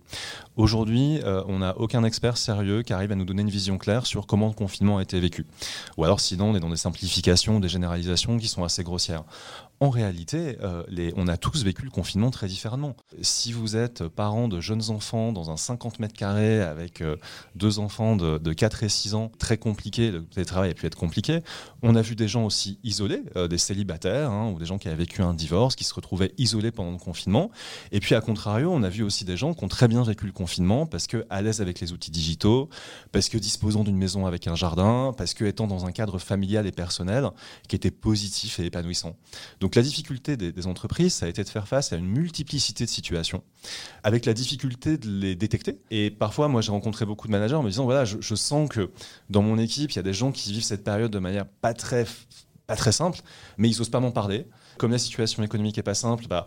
Aujourd'hui, 0.56 1.20
euh, 1.24 1.42
on 1.48 1.58
n'a 1.58 1.76
aucun 1.78 2.04
expert 2.04 2.36
sérieux 2.36 2.82
qui 2.82 2.92
arrive 2.92 3.12
à 3.12 3.16
nous 3.16 3.24
donner 3.24 3.42
une 3.42 3.50
vision 3.50 3.78
claire 3.78 4.06
sur 4.06 4.26
comment 4.26 4.48
le 4.48 4.54
confinement 4.54 4.98
a 4.98 5.02
été 5.02 5.18
vécu. 5.20 5.46
Ou 5.96 6.04
alors 6.04 6.20
sinon, 6.20 6.50
on 6.50 6.56
est 6.56 6.60
dans 6.60 6.70
des 6.70 6.76
simplifications, 6.76 7.60
des 7.60 7.68
généralisations 7.68 8.38
qui 8.38 8.48
sont 8.48 8.64
assez 8.64 8.84
grossières 8.84 9.24
en 9.84 9.90
réalité, 9.90 10.56
euh, 10.62 10.82
on 11.14 11.28
a 11.28 11.36
tous 11.36 11.62
vécu 11.62 11.84
le 11.84 11.90
confinement 11.90 12.30
très 12.30 12.46
différemment. 12.46 12.96
Si 13.20 13.52
vous 13.52 13.76
êtes 13.76 14.08
parent 14.08 14.48
de 14.48 14.58
jeunes 14.58 14.88
enfants 14.88 15.30
dans 15.30 15.50
un 15.50 15.58
50 15.58 15.98
mètres 15.98 16.14
carrés 16.14 16.62
avec 16.62 17.02
euh, 17.02 17.16
deux 17.54 17.78
enfants 17.78 18.16
de, 18.16 18.52
4 18.54 18.84
et 18.84 18.88
6 18.88 19.14
ans, 19.14 19.30
très 19.38 19.58
compliqué, 19.58 20.10
le 20.10 20.24
télétravail 20.24 20.70
a 20.70 20.74
pu 20.74 20.86
être 20.86 20.94
compliqué. 20.96 21.40
On 21.82 21.96
a 21.96 22.00
vu 22.00 22.16
des 22.16 22.28
gens 22.28 22.46
aussi 22.46 22.78
isolés, 22.82 23.22
euh, 23.36 23.46
des 23.46 23.58
célibataires 23.58 24.30
hein, 24.30 24.50
ou 24.54 24.58
des 24.58 24.64
gens 24.64 24.78
qui 24.78 24.88
avaient 24.88 24.96
vécu 24.96 25.20
un 25.20 25.34
divorce, 25.34 25.76
qui 25.76 25.84
se 25.84 25.92
retrouvaient 25.92 26.32
isolés 26.38 26.70
pendant 26.70 26.92
le 26.92 26.98
confinement. 26.98 27.50
Et 27.92 28.00
puis, 28.00 28.14
à 28.14 28.22
contrario, 28.22 28.72
on 28.72 28.82
a 28.84 28.88
vu 28.88 29.02
aussi 29.02 29.26
des 29.26 29.36
gens 29.36 29.52
qui 29.52 29.64
ont 29.64 29.68
très 29.68 29.86
bien 29.86 30.02
vécu 30.02 30.24
le 30.24 30.32
confinement 30.32 30.86
parce 30.86 31.06
que 31.06 31.26
à 31.28 31.42
l'aise 31.42 31.60
avec 31.60 31.80
les 31.80 31.92
outils 31.92 32.10
digitaux, 32.10 32.70
parce 33.12 33.28
que 33.28 33.36
disposant 33.36 33.84
d'une 33.84 33.98
maison 33.98 34.24
avec 34.24 34.46
un 34.46 34.54
jardin, 34.54 35.12
parce 35.14 35.34
que 35.34 35.44
étant 35.44 35.66
dans 35.66 35.84
un 35.84 35.92
cadre 35.92 36.18
familial 36.18 36.66
et 36.66 36.72
personnel 36.72 37.28
qui 37.68 37.76
était 37.76 37.90
positif 37.90 38.60
et 38.60 38.64
épanouissant. 38.64 39.14
Donc, 39.60 39.73
la 39.74 39.82
difficulté 39.82 40.36
des, 40.36 40.66
entreprises, 40.66 41.14
ça 41.14 41.26
a 41.26 41.28
été 41.28 41.42
de 41.42 41.48
faire 41.48 41.68
face 41.68 41.92
à 41.92 41.96
une 41.96 42.06
multiplicité 42.06 42.84
de 42.84 42.90
situations, 42.90 43.42
avec 44.02 44.26
la 44.26 44.34
difficulté 44.34 44.98
de 44.98 45.08
les 45.08 45.34
détecter. 45.34 45.78
Et 45.90 46.10
parfois, 46.10 46.48
moi, 46.48 46.60
j'ai 46.60 46.70
rencontré 46.70 47.04
beaucoup 47.04 47.26
de 47.26 47.32
managers 47.32 47.54
en 47.54 47.62
me 47.62 47.68
disant, 47.68 47.84
voilà, 47.84 48.04
je, 48.04 48.34
sens 48.34 48.68
que 48.68 48.90
dans 49.30 49.42
mon 49.42 49.58
équipe, 49.58 49.92
il 49.92 49.96
y 49.96 49.98
a 49.98 50.02
des 50.02 50.12
gens 50.12 50.32
qui 50.32 50.52
vivent 50.52 50.64
cette 50.64 50.84
période 50.84 51.10
de 51.10 51.18
manière 51.18 51.46
pas 51.46 51.74
très, 51.74 52.06
pas 52.66 52.76
très 52.76 52.92
simple, 52.92 53.20
mais 53.58 53.68
ils 53.68 53.78
n'osent 53.78 53.90
pas 53.90 54.00
m'en 54.00 54.10
parler. 54.10 54.46
Comme 54.76 54.90
la 54.90 54.98
situation 54.98 55.42
économique 55.44 55.76
n'est 55.76 55.84
pas 55.84 55.94
simple, 55.94 56.26
bah, 56.26 56.46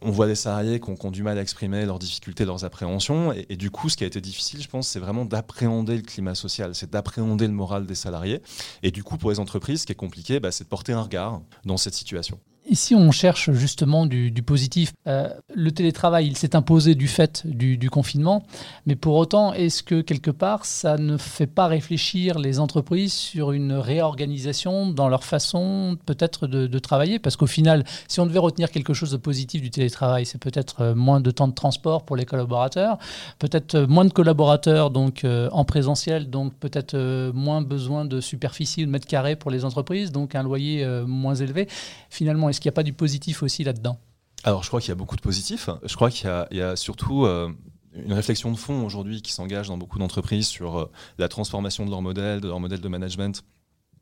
on 0.00 0.10
voit 0.10 0.26
des 0.26 0.36
salariés 0.36 0.78
qui 0.78 0.90
ont, 0.90 1.10
du 1.10 1.24
mal 1.24 1.38
à 1.38 1.42
exprimer 1.42 1.84
leurs 1.86 1.98
difficultés, 1.98 2.44
leurs 2.44 2.64
appréhensions. 2.64 3.32
Et, 3.32 3.56
du 3.56 3.70
coup, 3.70 3.88
ce 3.88 3.96
qui 3.96 4.04
a 4.04 4.06
été 4.06 4.20
difficile, 4.20 4.62
je 4.62 4.68
pense, 4.68 4.86
c'est 4.86 5.00
vraiment 5.00 5.24
d'appréhender 5.24 5.96
le 5.96 6.02
climat 6.02 6.36
social, 6.36 6.74
c'est 6.74 6.90
d'appréhender 6.90 7.48
le 7.48 7.52
moral 7.52 7.86
des 7.86 7.96
salariés. 7.96 8.42
Et 8.84 8.92
du 8.92 9.02
coup, 9.02 9.18
pour 9.18 9.30
les 9.30 9.40
entreprises, 9.40 9.80
ce 9.80 9.86
qui 9.86 9.92
est 9.92 9.96
compliqué, 9.96 10.38
bah, 10.38 10.52
c'est 10.52 10.64
de 10.64 10.68
porter 10.68 10.92
un 10.92 11.02
regard 11.02 11.40
dans 11.64 11.76
cette 11.76 11.94
situation 11.94 12.38
Ici, 12.66 12.94
on 12.94 13.10
cherche 13.10 13.50
justement 13.52 14.06
du, 14.06 14.32
positif. 14.42 14.94
Euh, 15.06 15.28
le 15.54 15.70
télétravail, 15.70 16.26
il 16.26 16.36
s'est 16.36 16.56
imposé 16.56 16.94
du 16.94 17.08
fait 17.08 17.42
du, 17.44 17.90
confinement, 17.90 18.42
mais 18.86 18.96
pour 18.96 19.16
autant, 19.16 19.52
est-ce 19.52 19.82
que 19.82 20.00
quelque 20.00 20.30
part, 20.30 20.64
ça 20.64 20.96
ne 20.96 21.18
fait 21.18 21.46
pas 21.46 21.66
réfléchir 21.66 22.38
les 22.38 22.60
entreprises 22.60 23.12
sur 23.12 23.52
une 23.52 23.74
réorganisation 23.74 24.88
dans 24.88 25.10
leur 25.10 25.24
façon 25.24 25.98
peut-être 26.06 26.46
de, 26.46 26.78
travailler? 26.78 27.18
Parce 27.18 27.36
qu'au 27.36 27.46
final, 27.46 27.84
si 28.08 28.20
on 28.20 28.26
devait 28.26 28.38
retenir 28.38 28.70
quelque 28.70 28.94
chose 28.94 29.10
de 29.10 29.18
positif 29.18 29.60
du 29.60 29.70
télétravail, 29.70 30.24
c'est 30.24 30.40
peut-être 30.40 30.80
euh, 30.80 30.94
moins 30.94 31.20
de 31.20 31.30
temps 31.30 31.48
de 31.48 31.54
transport 31.54 32.04
pour 32.04 32.16
les 32.16 32.24
collaborateurs, 32.24 32.96
peut-être 33.38 33.74
euh, 33.74 33.86
moins 33.86 34.06
de 34.06 34.12
collaborateurs 34.12 34.90
donc 34.90 35.26
en 35.52 35.64
présentiel, 35.64 36.30
donc 36.30 36.54
peut-être 36.54 36.96
moins 37.32 37.60
besoin 37.60 38.06
de 38.06 38.20
superficie 38.20 38.84
ou 38.84 38.86
de 38.86 38.90
mètres 38.90 39.06
carrés 39.06 39.36
pour 39.36 39.50
les 39.50 39.66
entreprises, 39.66 40.12
donc 40.12 40.34
un 40.34 40.42
loyer 40.42 40.86
moins 41.06 41.34
élevé. 41.34 41.68
Finalement, 42.08 42.48
est-ce 42.54 42.60
qu'il 42.60 42.68
n'y 42.68 42.74
a 42.74 42.76
pas 42.76 42.84
du 42.84 42.92
positif 42.92 43.42
aussi 43.42 43.64
là-dedans? 43.64 43.98
Alors, 44.44 44.62
je 44.62 44.68
crois 44.68 44.80
qu'il 44.80 44.90
y 44.90 44.92
a 44.92 44.94
beaucoup 44.94 45.16
de 45.16 45.20
positifs. 45.20 45.68
Je 45.84 45.96
crois 45.96 46.10
qu'il 46.10 46.30
y, 46.52 46.60
a 46.60 46.76
surtout 46.76 47.24
euh, 47.24 47.50
une 47.94 48.12
réflexion 48.12 48.52
de 48.52 48.56
fond 48.56 48.84
aujourd'hui 48.84 49.22
qui 49.22 49.32
s'engage 49.32 49.68
dans 49.68 49.76
beaucoup 49.76 49.98
d'entreprises 49.98 50.46
sur 50.46 50.78
euh, 50.78 50.90
la 51.18 51.28
transformation 51.28 51.84
de 51.84 51.90
leur 51.90 52.02
modèle, 52.02 52.40
de 52.40 52.48
leur 52.48 52.60
modèle 52.60 52.80
de 52.80 52.88
management 52.88 53.42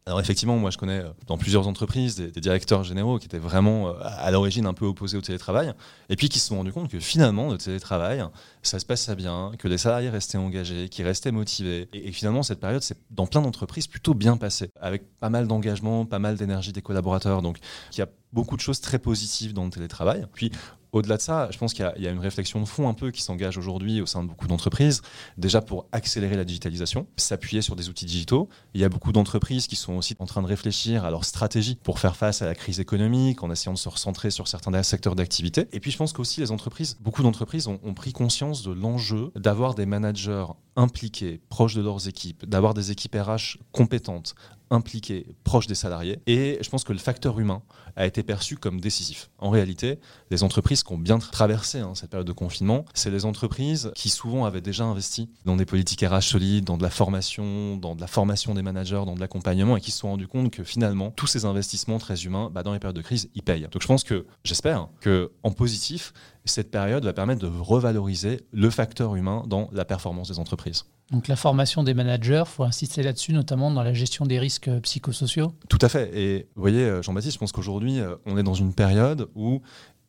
alors 0.04 0.18
effectivement, 0.18 0.56
moi 0.56 0.70
je 0.70 0.78
connais 0.78 0.98
euh, 0.98 1.10
dans 1.28 1.38
plusieurs 1.38 1.68
entreprises 1.68 2.16
des, 2.16 2.40
directeurs 2.40 2.82
généraux 2.82 3.20
qui 3.20 3.26
étaient 3.26 3.38
vraiment 3.38 3.88
euh, 3.88 3.92
à 4.00 4.32
l'origine 4.32 4.66
un 4.66 4.74
peu 4.74 4.84
opposés 4.84 5.16
au 5.16 5.20
télétravail, 5.20 5.72
et 6.08 6.16
puis 6.16 6.28
qui 6.28 6.40
se 6.40 6.48
sont 6.48 6.56
rendus 6.56 6.72
compte 6.72 6.90
que 6.90 6.98
finalement 6.98 7.52
le 7.52 7.58
télétravail, 7.58 8.24
ça 8.62 8.80
se 8.80 8.86
passait 8.86 9.14
bien, 9.14 9.52
que 9.58 9.68
les 9.68 9.78
salariés 9.78 10.10
restaient 10.10 10.38
engagés, 10.38 10.88
qu'ils 10.88 11.04
restaient 11.04 11.30
motivés, 11.30 11.88
et, 11.92 12.10
finalement 12.10 12.42
cette 12.42 12.58
période, 12.58 12.82
c'est 12.82 12.98
dans 13.10 13.26
plein 13.26 13.42
d'entreprises 13.42 13.86
plutôt 13.86 14.14
bien 14.14 14.36
passée, 14.36 14.70
avec 14.80 15.04
pas 15.20 15.30
mal 15.30 15.46
d'engagement, 15.46 16.04
pas 16.04 16.18
mal 16.18 16.36
d'énergie 16.36 16.72
des 16.72 16.82
collaborateurs, 16.82 17.40
donc 17.40 17.58
il 17.92 17.98
y 17.98 18.02
a 18.02 18.08
beaucoup 18.32 18.56
de 18.56 18.60
choses 18.60 18.80
très 18.80 18.98
positives 18.98 19.52
dans 19.52 19.64
le 19.64 19.70
télétravail. 19.70 20.26
Puis 20.32 20.50
au-delà 20.92 21.16
de 21.16 21.22
ça, 21.22 21.48
je 21.50 21.58
pense 21.58 21.72
qu'il 21.72 21.90
y, 21.96 22.06
a 22.06 22.10
une 22.10 22.18
réflexion 22.18 22.60
de 22.60 22.66
fond 22.66 22.88
un 22.88 22.94
peu 22.94 23.10
qui 23.10 23.22
s'engage 23.22 23.56
aujourd'hui 23.56 24.00
au 24.00 24.06
sein 24.06 24.22
de 24.22 24.28
beaucoup 24.28 24.46
d'entreprises, 24.46 25.00
déjà 25.38 25.62
pour 25.62 25.86
accélérer 25.90 26.36
la 26.36 26.44
digitalisation, 26.44 27.06
s'appuyer 27.16 27.62
sur 27.62 27.76
des 27.76 27.88
outils 27.88 28.04
digitaux. 28.04 28.48
Il 28.74 28.80
y 28.80 28.84
a 28.84 28.88
beaucoup 28.90 29.10
d'entreprises 29.10 29.66
qui 29.66 29.76
sont 29.76 29.94
aussi 29.94 30.14
en 30.18 30.26
train 30.26 30.42
de 30.42 30.46
réfléchir 30.46 31.04
à 31.04 31.10
leur 31.10 31.24
stratégie 31.24 31.78
pour 31.82 31.98
faire 31.98 32.14
face 32.14 32.42
à 32.42 32.46
la 32.46 32.54
crise 32.54 32.78
économique, 32.78 33.42
en 33.42 33.50
essayant 33.50 33.72
de 33.72 33.78
se 33.78 33.88
recentrer 33.88 34.30
sur 34.30 34.48
certains 34.48 34.82
secteurs 34.82 35.14
d'activité. 35.14 35.66
Et 35.72 35.80
puis 35.80 35.90
je 35.90 35.96
pense 35.96 36.12
qu'aussi 36.12 36.40
les 36.40 36.50
entreprises, 36.50 36.98
beaucoup 37.00 37.22
d'entreprises 37.22 37.68
ont, 37.68 37.80
ont 37.82 37.94
pris 37.94 38.12
conscience 38.12 38.62
de 38.62 38.72
l'enjeu 38.72 39.32
d'avoir 39.34 39.74
des 39.74 39.86
managers 39.86 40.46
impliqués, 40.76 41.40
proches 41.48 41.74
de 41.74 41.82
leurs 41.82 42.08
équipes, 42.08 42.46
d'avoir 42.46 42.74
des 42.74 42.90
équipes 42.90 43.14
RH 43.14 43.58
compétentes, 43.72 44.34
impliquées, 44.72 45.26
proches 45.44 45.66
des 45.66 45.74
salariés. 45.74 46.18
Et 46.26 46.58
je 46.60 46.68
pense 46.70 46.82
que 46.82 46.92
le 46.92 46.98
facteur 46.98 47.38
humain 47.38 47.62
a 47.94 48.06
été 48.06 48.22
perçu 48.22 48.56
comme 48.56 48.80
décisif. 48.80 49.30
En 49.38 49.50
réalité, 49.50 49.98
les 50.30 50.42
entreprises 50.42 50.82
qui 50.82 50.92
ont 50.92 50.98
bien 50.98 51.18
traversé 51.18 51.78
hein, 51.78 51.92
cette 51.94 52.10
période 52.10 52.26
de 52.26 52.32
confinement, 52.32 52.86
c'est 52.94 53.10
les 53.10 53.26
entreprises 53.26 53.92
qui 53.94 54.08
souvent 54.08 54.46
avaient 54.46 54.62
déjà 54.62 54.84
investi 54.84 55.28
dans 55.44 55.56
des 55.56 55.66
politiques 55.66 56.00
RH 56.00 56.22
solides, 56.22 56.64
dans 56.64 56.78
de 56.78 56.82
la 56.82 56.90
formation, 56.90 57.76
dans 57.76 57.94
de 57.94 58.00
la 58.00 58.06
formation 58.06 58.54
des 58.54 58.62
managers, 58.62 59.02
dans 59.06 59.14
de 59.14 59.20
l'accompagnement, 59.20 59.76
et 59.76 59.80
qui 59.80 59.90
se 59.90 59.98
sont 59.98 60.08
rendus 60.08 60.26
compte 60.26 60.50
que 60.50 60.64
finalement, 60.64 61.10
tous 61.10 61.26
ces 61.26 61.44
investissements 61.44 61.98
très 61.98 62.24
humains, 62.24 62.50
bah, 62.50 62.62
dans 62.62 62.72
les 62.72 62.78
périodes 62.78 62.96
de 62.96 63.02
crise, 63.02 63.28
ils 63.34 63.42
payent. 63.42 63.68
Donc 63.70 63.82
je 63.82 63.86
pense 63.86 64.04
que, 64.04 64.26
j'espère, 64.42 64.88
que 65.00 65.32
en 65.42 65.52
positif, 65.52 66.14
cette 66.44 66.70
période 66.70 67.04
va 67.04 67.12
permettre 67.12 67.40
de 67.40 67.60
revaloriser 67.60 68.40
le 68.52 68.70
facteur 68.70 69.14
humain 69.14 69.44
dans 69.46 69.68
la 69.72 69.84
performance 69.84 70.28
des 70.28 70.38
entreprises. 70.38 70.84
Donc 71.10 71.28
la 71.28 71.36
formation 71.36 71.82
des 71.82 71.94
managers, 71.94 72.44
il 72.46 72.50
faut 72.50 72.64
insister 72.64 73.02
là-dessus, 73.02 73.32
notamment 73.32 73.70
dans 73.70 73.82
la 73.82 73.92
gestion 73.92 74.24
des 74.24 74.38
risques 74.38 74.68
euh, 74.68 74.80
psychosociaux 74.80 75.52
Tout 75.68 75.78
à 75.82 75.88
fait. 75.90 76.10
Et 76.18 76.48
vous 76.54 76.62
voyez, 76.62 76.84
euh, 76.84 77.02
Jean-Baptiste, 77.02 77.34
je 77.34 77.38
pense 77.38 77.52
qu'aujourd'hui, 77.52 78.00
euh, 78.00 78.16
on 78.24 78.38
est 78.38 78.42
dans 78.42 78.54
une 78.54 78.72
période 78.72 79.28
où 79.34 79.60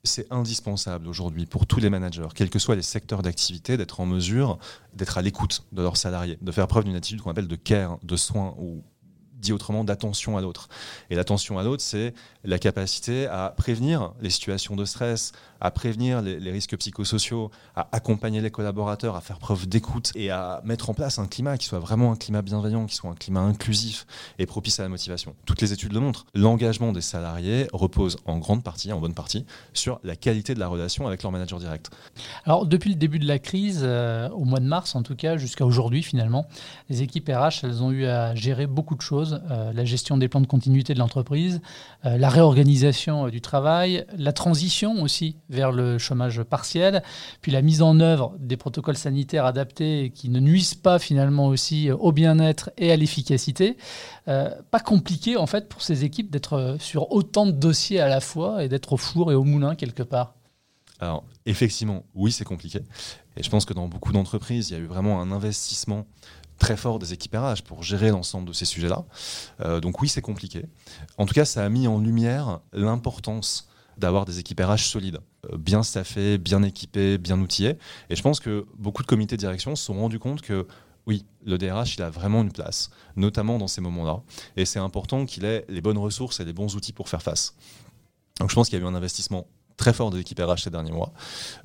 c'est 0.06 0.32
indispensable 0.32 1.08
aujourd'hui 1.08 1.46
pour 1.46 1.66
tous 1.66 1.80
les 1.80 1.90
managers, 1.90 2.28
quels 2.36 2.50
que 2.50 2.60
soient 2.60 2.76
les 2.76 2.82
secteurs 2.82 3.22
d'activité, 3.22 3.78
d'être 3.78 4.00
en 4.00 4.06
mesure 4.06 4.60
d'être 4.94 5.18
à 5.18 5.22
l'écoute 5.22 5.66
de 5.72 5.82
leurs 5.82 5.98
salariés, 5.98 6.38
de 6.42 6.52
faire 6.52 6.68
preuve 6.68 6.84
d'une 6.86 6.96
attitude 6.96 7.22
qu'on 7.22 7.32
appelle 7.32 7.48
de 7.48 7.56
care, 7.56 7.98
de 8.04 8.16
soin 8.16 8.54
ou 8.58 8.84
dit 9.44 9.54
autrement 9.54 9.84
d'attention 9.84 10.38
à 10.38 10.42
l'autre. 10.42 10.70
Et 11.10 11.16
l'attention 11.16 11.60
à 11.60 11.64
l'autre, 11.64 11.84
c'est 11.84 12.14
la 12.44 12.58
capacité 12.58 13.28
à 13.28 13.54
prévenir 13.56 14.14
les 14.22 14.30
situations 14.30 14.76
de 14.76 14.86
stress, 14.86 15.34
à 15.62 15.72
prévenir 15.72 16.22
les, 16.22 16.52
risques 16.52 16.76
psychosociaux, 16.78 17.52
à 17.76 17.88
accompagner 17.92 18.42
les 18.42 18.52
collaborateurs, 18.52 19.16
à 19.16 19.22
faire 19.22 19.40
preuve 19.40 19.68
d'écoute 19.68 20.12
et 20.16 20.30
à 20.30 20.62
mettre 20.66 20.90
en 20.90 20.94
place 20.94 21.20
un 21.20 21.28
climat 21.28 21.58
qui 21.58 21.68
soit 21.68 21.80
vraiment 21.80 22.12
un 22.12 22.16
climat 22.16 22.42
bienveillant, 22.42 22.86
qui 22.86 22.96
soit 22.96 23.10
un 23.10 23.16
climat 23.16 23.42
inclusif 23.42 24.06
et 24.40 24.46
propice 24.46 24.80
à 24.80 24.84
la 24.84 24.90
motivation. 24.90 25.36
Toutes 25.46 25.62
les 25.62 25.72
études 25.72 25.94
le 25.94 26.00
montrent. 26.00 26.26
L'engagement 26.34 26.92
des 26.92 27.02
salariés 27.02 27.68
repose 27.72 28.18
en 28.26 28.40
grande 28.40 28.64
partie, 28.64 28.92
en 28.92 29.00
bonne 29.00 29.14
partie, 29.14 29.46
sur 29.74 30.00
la 30.04 30.16
qualité 30.16 30.54
de 30.54 30.60
la 30.60 30.68
relation 30.68 31.08
avec 31.08 31.24
leur 31.24 31.32
manager 31.32 31.60
direct. 31.60 31.92
Alors 32.46 32.66
depuis 32.66 32.90
le 32.90 32.98
début 32.98 33.20
de 33.20 33.28
la 33.28 33.40
crise, 33.40 33.82
euh, 33.84 34.30
au 34.30 34.44
mois 34.44 34.60
de 34.60 34.66
mars 34.66 34.96
en 34.96 35.04
tout 35.04 35.16
cas, 35.16 35.38
jusqu'à 35.38 35.66
aujourd'hui 35.66 36.04
finalement, 36.04 36.46
les 36.90 37.02
équipes 37.02 37.30
RH, 37.30 37.64
elles 37.64 37.82
ont 37.84 37.92
eu 37.92 38.06
à 38.06 38.36
gérer 38.36 38.68
beaucoup 38.68 38.96
de 38.96 39.02
choses. 39.02 39.33
Euh, 39.52 39.74
la 39.74 39.86
gestion 39.86 40.18
des 40.18 40.28
plans 40.28 40.42
de 40.42 40.48
continuité 40.48 40.94
de 40.94 41.00
l'entreprise, 41.00 41.62
euh, 42.06 42.18
la 42.18 42.30
réorganisation 42.30 43.30
du 43.30 43.42
travail, 43.42 44.06
la 44.18 44.34
transition 44.34 45.02
aussi 45.02 45.38
vers 45.50 45.72
le 45.72 45.98
chômage 45.98 46.44
partiel, 46.44 47.04
puis 47.42 47.52
la 47.52 47.62
mise 47.62 47.82
en 47.82 48.00
œuvre 48.00 48.36
des 48.40 48.58
protocoles 48.58 48.98
sanitaires 48.98 49.46
adaptés 49.46 50.12
qui 50.14 50.30
ne 50.30 50.40
nuisent 50.40 50.76
pas 50.76 51.00
finalement 51.00 51.48
aussi 51.48 51.92
au 51.92 52.12
bien-être 52.12 52.72
et 52.78 52.92
à 52.92 52.96
l'efficacité. 52.96 53.78
Euh, 54.28 54.50
pas 54.72 54.80
compliqué 54.80 55.38
en 55.38 55.48
fait 55.48 55.70
pour 55.70 55.82
ces 55.82 56.04
équipes 56.04 56.32
d'être 56.32 56.78
sur 56.80 57.12
autant 57.12 57.46
de 57.46 57.52
dossiers 57.52 58.00
à 58.00 58.08
la 58.08 58.22
fois 58.22 58.64
et 58.64 58.70
d'être 58.70 58.94
au 58.94 58.98
four 58.98 59.32
et 59.32 59.36
au 59.36 59.44
moulin 59.44 59.76
quelque 59.76 60.04
part. 60.04 60.36
Alors 61.00 61.24
effectivement, 61.46 62.04
oui 62.16 62.32
c'est 62.32 62.46
compliqué. 62.46 62.80
Et 63.36 63.44
je 63.44 63.50
pense 63.50 63.66
que 63.66 63.74
dans 63.74 63.88
beaucoup 63.88 64.12
d'entreprises, 64.12 64.70
il 64.70 64.74
y 64.74 64.76
a 64.76 64.80
eu 64.80 64.86
vraiment 64.86 65.20
un 65.22 65.32
investissement 65.32 66.06
très 66.64 66.78
fort 66.78 66.98
des 66.98 67.12
équipes 67.12 67.36
RH 67.36 67.64
pour 67.66 67.84
gérer 67.84 68.10
l'ensemble 68.10 68.48
de 68.48 68.54
ces 68.54 68.64
sujets-là. 68.64 69.04
Euh, 69.60 69.82
donc 69.82 70.02
oui, 70.02 70.08
c'est 70.08 70.22
compliqué. 70.22 70.66
En 71.18 71.26
tout 71.26 71.34
cas, 71.34 71.44
ça 71.44 71.66
a 71.66 71.68
mis 71.68 71.88
en 71.88 72.00
lumière 72.00 72.62
l'importance 72.72 73.68
d'avoir 73.98 74.24
des 74.24 74.40
équipes 74.40 74.62
RH 74.62 74.86
solides, 74.86 75.20
euh, 75.52 75.58
bien 75.58 75.84
staffées, 75.84 76.38
bien 76.38 76.64
équipées, 76.64 77.18
bien 77.18 77.38
outillées. 77.42 77.78
Et 78.10 78.16
je 78.16 78.22
pense 78.22 78.40
que 78.40 78.66
beaucoup 78.78 79.02
de 79.02 79.08
comités 79.08 79.36
de 79.36 79.42
direction 79.42 79.76
se 79.76 79.84
sont 79.84 79.96
rendus 79.96 80.20
compte 80.20 80.42
que 80.42 80.66
oui, 81.06 81.26
le 81.46 81.58
DRH, 81.58 81.96
il 81.98 82.02
a 82.02 82.10
vraiment 82.10 82.42
une 82.44 82.54
place, 82.54 82.92
notamment 83.18 83.58
dans 83.58 83.68
ces 83.68 83.82
moments-là. 83.82 84.22
Et 84.56 84.64
c'est 84.64 84.80
important 84.80 85.26
qu'il 85.26 85.44
ait 85.44 85.66
les 85.68 85.82
bonnes 85.82 85.98
ressources 85.98 86.40
et 86.40 86.46
les 86.46 86.54
bons 86.54 86.78
outils 86.78 86.94
pour 86.94 87.10
faire 87.10 87.22
face. 87.22 87.56
Donc 88.40 88.52
je 88.52 88.56
pense 88.56 88.70
qu'il 88.70 88.80
y 88.80 88.82
a 88.82 88.86
eu 88.86 88.88
un 88.88 88.96
investissement 88.96 89.48
très 89.78 89.94
fort 89.94 90.12
de 90.12 90.18
l'équipe 90.18 90.42
ces 90.58 90.70
derniers 90.70 90.92
mois. 90.92 91.14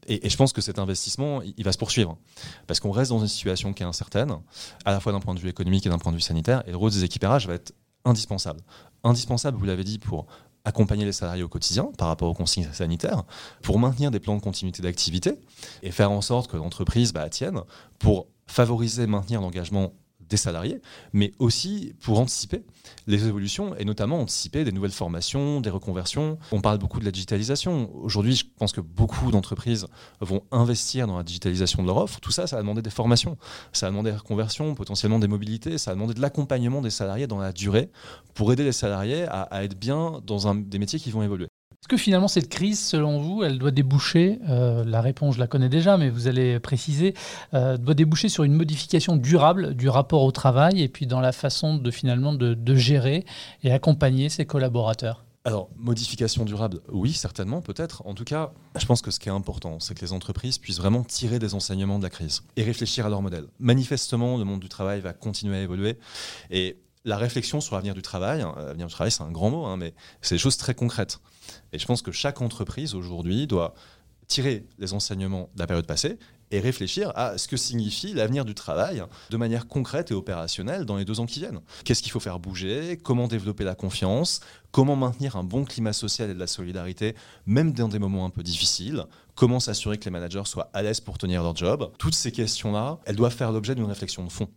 Et, 0.07 0.29
je 0.29 0.37
pense 0.37 0.53
que 0.53 0.61
cet 0.61 0.79
investissement, 0.79 1.41
il, 1.43 1.65
va 1.65 1.73
se 1.73 1.79
poursuivre. 1.79 2.17
Parce 2.67 2.81
qu'on 2.81 2.91
reste 2.91 3.11
dans 3.11 3.21
une 3.21 3.29
situation 3.29 3.73
qui 3.73 3.83
est 3.83 3.87
incertaine, 3.87 4.37
à 4.85 4.93
la 4.93 5.01
fois 5.01 5.13
d'un 5.13 5.21
point 5.21 5.35
de 5.35 5.41
vue 5.41 5.49
économique 5.49 5.87
et 5.87 5.89
d'un 5.89 5.99
point 5.99 6.13
de 6.13 6.17
vue 6.17 6.23
sanitaire. 6.23 6.63
Et 6.67 6.71
le 6.71 6.77
rôle 6.77 6.91
des 6.91 7.05
équipes 7.05 7.25
va 7.25 7.55
être 7.55 7.73
indispensable. 8.05 8.61
Indispensable, 9.05 9.57
vous 9.59 9.65
l'avez 9.65 9.85
dit, 9.85 9.99
pour 9.99 10.27
accompagner 10.65 11.05
les 11.05 11.13
salariés 11.13 11.43
au 11.43 11.49
quotidien 11.49 11.91
par 11.97 12.09
rapport 12.09 12.29
aux 12.29 12.35
consignes 12.35 12.69
sanitaires, 12.73 13.25
pour 13.63 13.79
maintenir 13.79 14.11
des 14.11 14.21
plans 14.21 14.37
de 14.37 14.43
continuité 14.43 14.83
d'activité 14.83 15.35
et 15.83 15.91
faire 15.91 16.11
en 16.11 16.21
sorte 16.21 16.51
que 16.51 16.57
l'entreprise 16.57 17.13
bah, 17.13 17.29
tienne, 17.29 17.61
pour 17.99 18.27
favoriser, 18.47 19.07
maintenir 19.07 19.41
l'engagement 19.41 19.93
des 20.29 20.37
salariés, 20.37 20.81
mais 21.13 21.33
aussi 21.39 21.95
pour 22.01 22.21
anticiper 22.21 22.63
les 23.07 23.27
évolutions 23.27 23.75
et 23.77 23.85
notamment 23.85 24.21
anticiper 24.21 24.65
des 24.65 24.73
nouvelles 24.73 24.93
formations, 24.93 25.61
des 25.61 25.71
reconversions. 25.71 26.39
On 26.53 26.61
parle 26.61 26.79
beaucoup 26.79 27.01
de 27.01 27.05
la 27.05 27.11
digitalisation. 27.11 27.91
Aujourd'hui, 27.95 28.35
je 28.35 28.45
pense 28.59 28.73
que 28.73 28.81
beaucoup 28.81 29.31
d'entreprises 29.31 29.87
vont 30.21 30.43
investir 30.51 31.07
dans 31.07 31.17
la 31.17 31.23
digitalisation 31.23 31.83
de 31.83 31.87
leur 31.89 31.97
offre. 31.99 32.21
Tout 32.21 32.31
ça, 32.31 32.47
ça 32.47 32.57
a 32.57 32.61
demandé 32.61 32.83
des 32.83 32.91
formations, 32.91 33.37
ça 33.73 33.87
a 33.87 33.91
demandé 33.91 34.11
des 34.11 34.17
reconversions, 34.17 34.75
potentiellement 34.75 35.19
des 35.19 35.29
mobilités, 35.29 35.79
ça 35.79 35.93
a 35.93 35.95
demandé 35.95 36.15
de 36.15 36.21
l'accompagnement 36.21 36.83
des 36.83 36.91
salariés 36.91 37.27
dans 37.27 37.39
la 37.39 37.53
durée 37.53 37.91
pour 38.35 38.53
aider 38.53 38.65
les 38.65 38.73
salariés 38.73 39.27
à, 39.29 39.65
être 39.65 39.79
bien 39.79 40.21
dans 40.27 40.55
des 40.55 40.79
métiers 40.79 40.99
qui 40.99 41.11
vont 41.11 41.23
évoluer. 41.23 41.48
Est-ce 41.81 41.87
que 41.87 41.97
finalement 41.97 42.27
cette 42.27 42.49
crise, 42.49 42.85
selon 42.85 43.21
vous, 43.21 43.45
elle 43.45 43.57
doit 43.57 43.71
déboucher, 43.71 44.41
euh, 44.49 44.85
la 44.85 45.01
réponse 45.01 45.37
je 45.37 45.41
la 45.41 45.47
connais 45.47 45.69
déjà, 45.69 45.97
mais 45.97 46.11
vous 46.11 46.27
allez 46.27 46.59
préciser, 46.59 47.15
euh, 47.55 47.77
doit 47.77 47.95
déboucher 47.95 48.29
sur 48.29 48.43
une 48.43 48.53
modification 48.53 49.15
durable 49.15 49.75
du 49.75 49.89
rapport 49.89 50.25
au 50.25 50.33
travail 50.33 50.83
et 50.83 50.89
puis 50.89 51.07
dans 51.07 51.21
la 51.21 51.31
façon 51.31 51.77
de 51.77 51.91
finalement 51.93 52.33
de, 52.35 52.75
gérer 52.75 53.25
et 53.63 53.71
accompagner 53.71 54.29
ses 54.29 54.45
collaborateurs? 54.45 55.25
Alors, 55.45 55.69
modification 55.77 56.45
durable, 56.45 56.81
oui, 56.91 57.13
certainement, 57.13 57.63
peut-être. 57.63 58.03
En 58.07 58.15
tout 58.15 58.25
cas, 58.25 58.51
je 58.77 58.85
pense 58.85 59.01
que 59.01 59.13
ce 59.13 59.21
qui 59.21 59.29
est 59.29 59.33
important, 59.33 59.79
c'est 59.79 59.95
que 59.95 60.05
les 60.05 60.13
entreprises 60.13 60.59
puissent 60.59 60.81
vraiment 60.81 61.05
tirer 61.05 61.39
des 61.39 61.55
enseignements 61.55 61.99
de 61.99 62.03
la 62.03 62.11
crise 62.11 62.43
et 62.57 62.65
réfléchir 62.65 63.07
à 63.07 63.09
leur 63.09 63.23
modèle. 63.23 63.45
Manifestement, 63.61 64.37
le 64.37 64.45
monde 64.45 64.61
du 64.61 64.69
travail 64.69 65.01
va 65.01 65.13
continuer 65.13 65.59
à 65.59 65.63
évoluer. 65.63 65.97
Et 66.51 66.77
la 67.09 67.17
réflexion 67.17 67.61
sur 67.61 67.75
l'avenir 67.75 67.95
du 67.95 68.03
travail, 68.03 68.43
hein, 68.43 68.55
l'avenir 68.57 68.87
du 68.87 68.93
travail 68.93 69.11
c'est 69.11 69.23
un 69.23 69.31
grand 69.31 69.51
mot, 69.51 69.65
hein, 69.65 69.77
mais 69.77 69.95
c'est 70.21 70.35
des 70.35 70.41
choses 70.41 70.57
très 70.57 70.75
concrètes. 70.75 71.21
Et 71.73 71.79
je 71.79 71.87
pense 71.87 72.03
que 72.03 72.13
chaque 72.13 72.41
entreprise 72.43 72.95
aujourd'hui 72.95 73.47
doit 73.47 73.75
tirer 74.27 74.67
les 74.79 74.93
enseignements 74.93 75.49
de 75.55 75.61
la 75.61 75.67
période 75.67 75.87
passée 75.87 76.19
et 76.51 76.61
réfléchir 76.61 77.13
à 77.15 77.37
ce 77.37 77.49
que 77.49 77.57
signifie 77.57 78.15
l'avenir 78.15 78.45
du 78.45 78.55
travail 78.55 79.03
de 79.31 79.37
manière 79.37 79.69
concrète 79.69 80.11
et 80.11 80.15
opérationnelle 80.15 80.85
dans 80.85 80.97
les 80.97 81.05
deux 81.05 81.21
ans 81.21 81.27
qui 81.27 81.41
viennent. 81.41 81.61
Qu'est-ce 81.85 82.03
qu'il 82.03 82.13
faut 82.13 82.21
faire 82.21 82.39
bouger? 82.39 82.99
Comment 83.03 83.29
développer 83.29 83.65
la 83.65 83.75
confiance? 83.75 84.41
Comment 84.71 84.97
maintenir 84.97 85.37
un 85.37 85.45
bon 85.45 85.65
climat 85.65 85.93
social 85.93 86.31
et 86.31 86.35
de 86.35 86.39
la 86.39 86.47
solidarité, 86.47 87.15
même 87.47 87.73
dans 87.73 87.89
des 87.89 87.99
moments 87.99 88.25
un 88.25 88.31
peu 88.31 88.43
difficiles? 88.43 89.05
Comment 89.35 89.61
s'assurer 89.61 89.99
que 89.99 90.05
les 90.05 90.11
managers 90.11 90.45
soient 90.45 90.71
à 90.73 90.83
l'aise 90.83 91.01
pour 91.01 91.19
tenir 91.19 91.43
leur 91.43 91.55
job? 91.55 91.91
Toutes 91.99 92.15
ces 92.15 92.33
questions-là, 92.33 92.99
elles 93.05 93.17
doivent 93.17 93.35
faire 93.35 93.53
l'objet 93.53 93.75
d'une 93.75 93.85
réflexion 93.85 94.25
de 94.25 94.31
fond. 94.31 94.49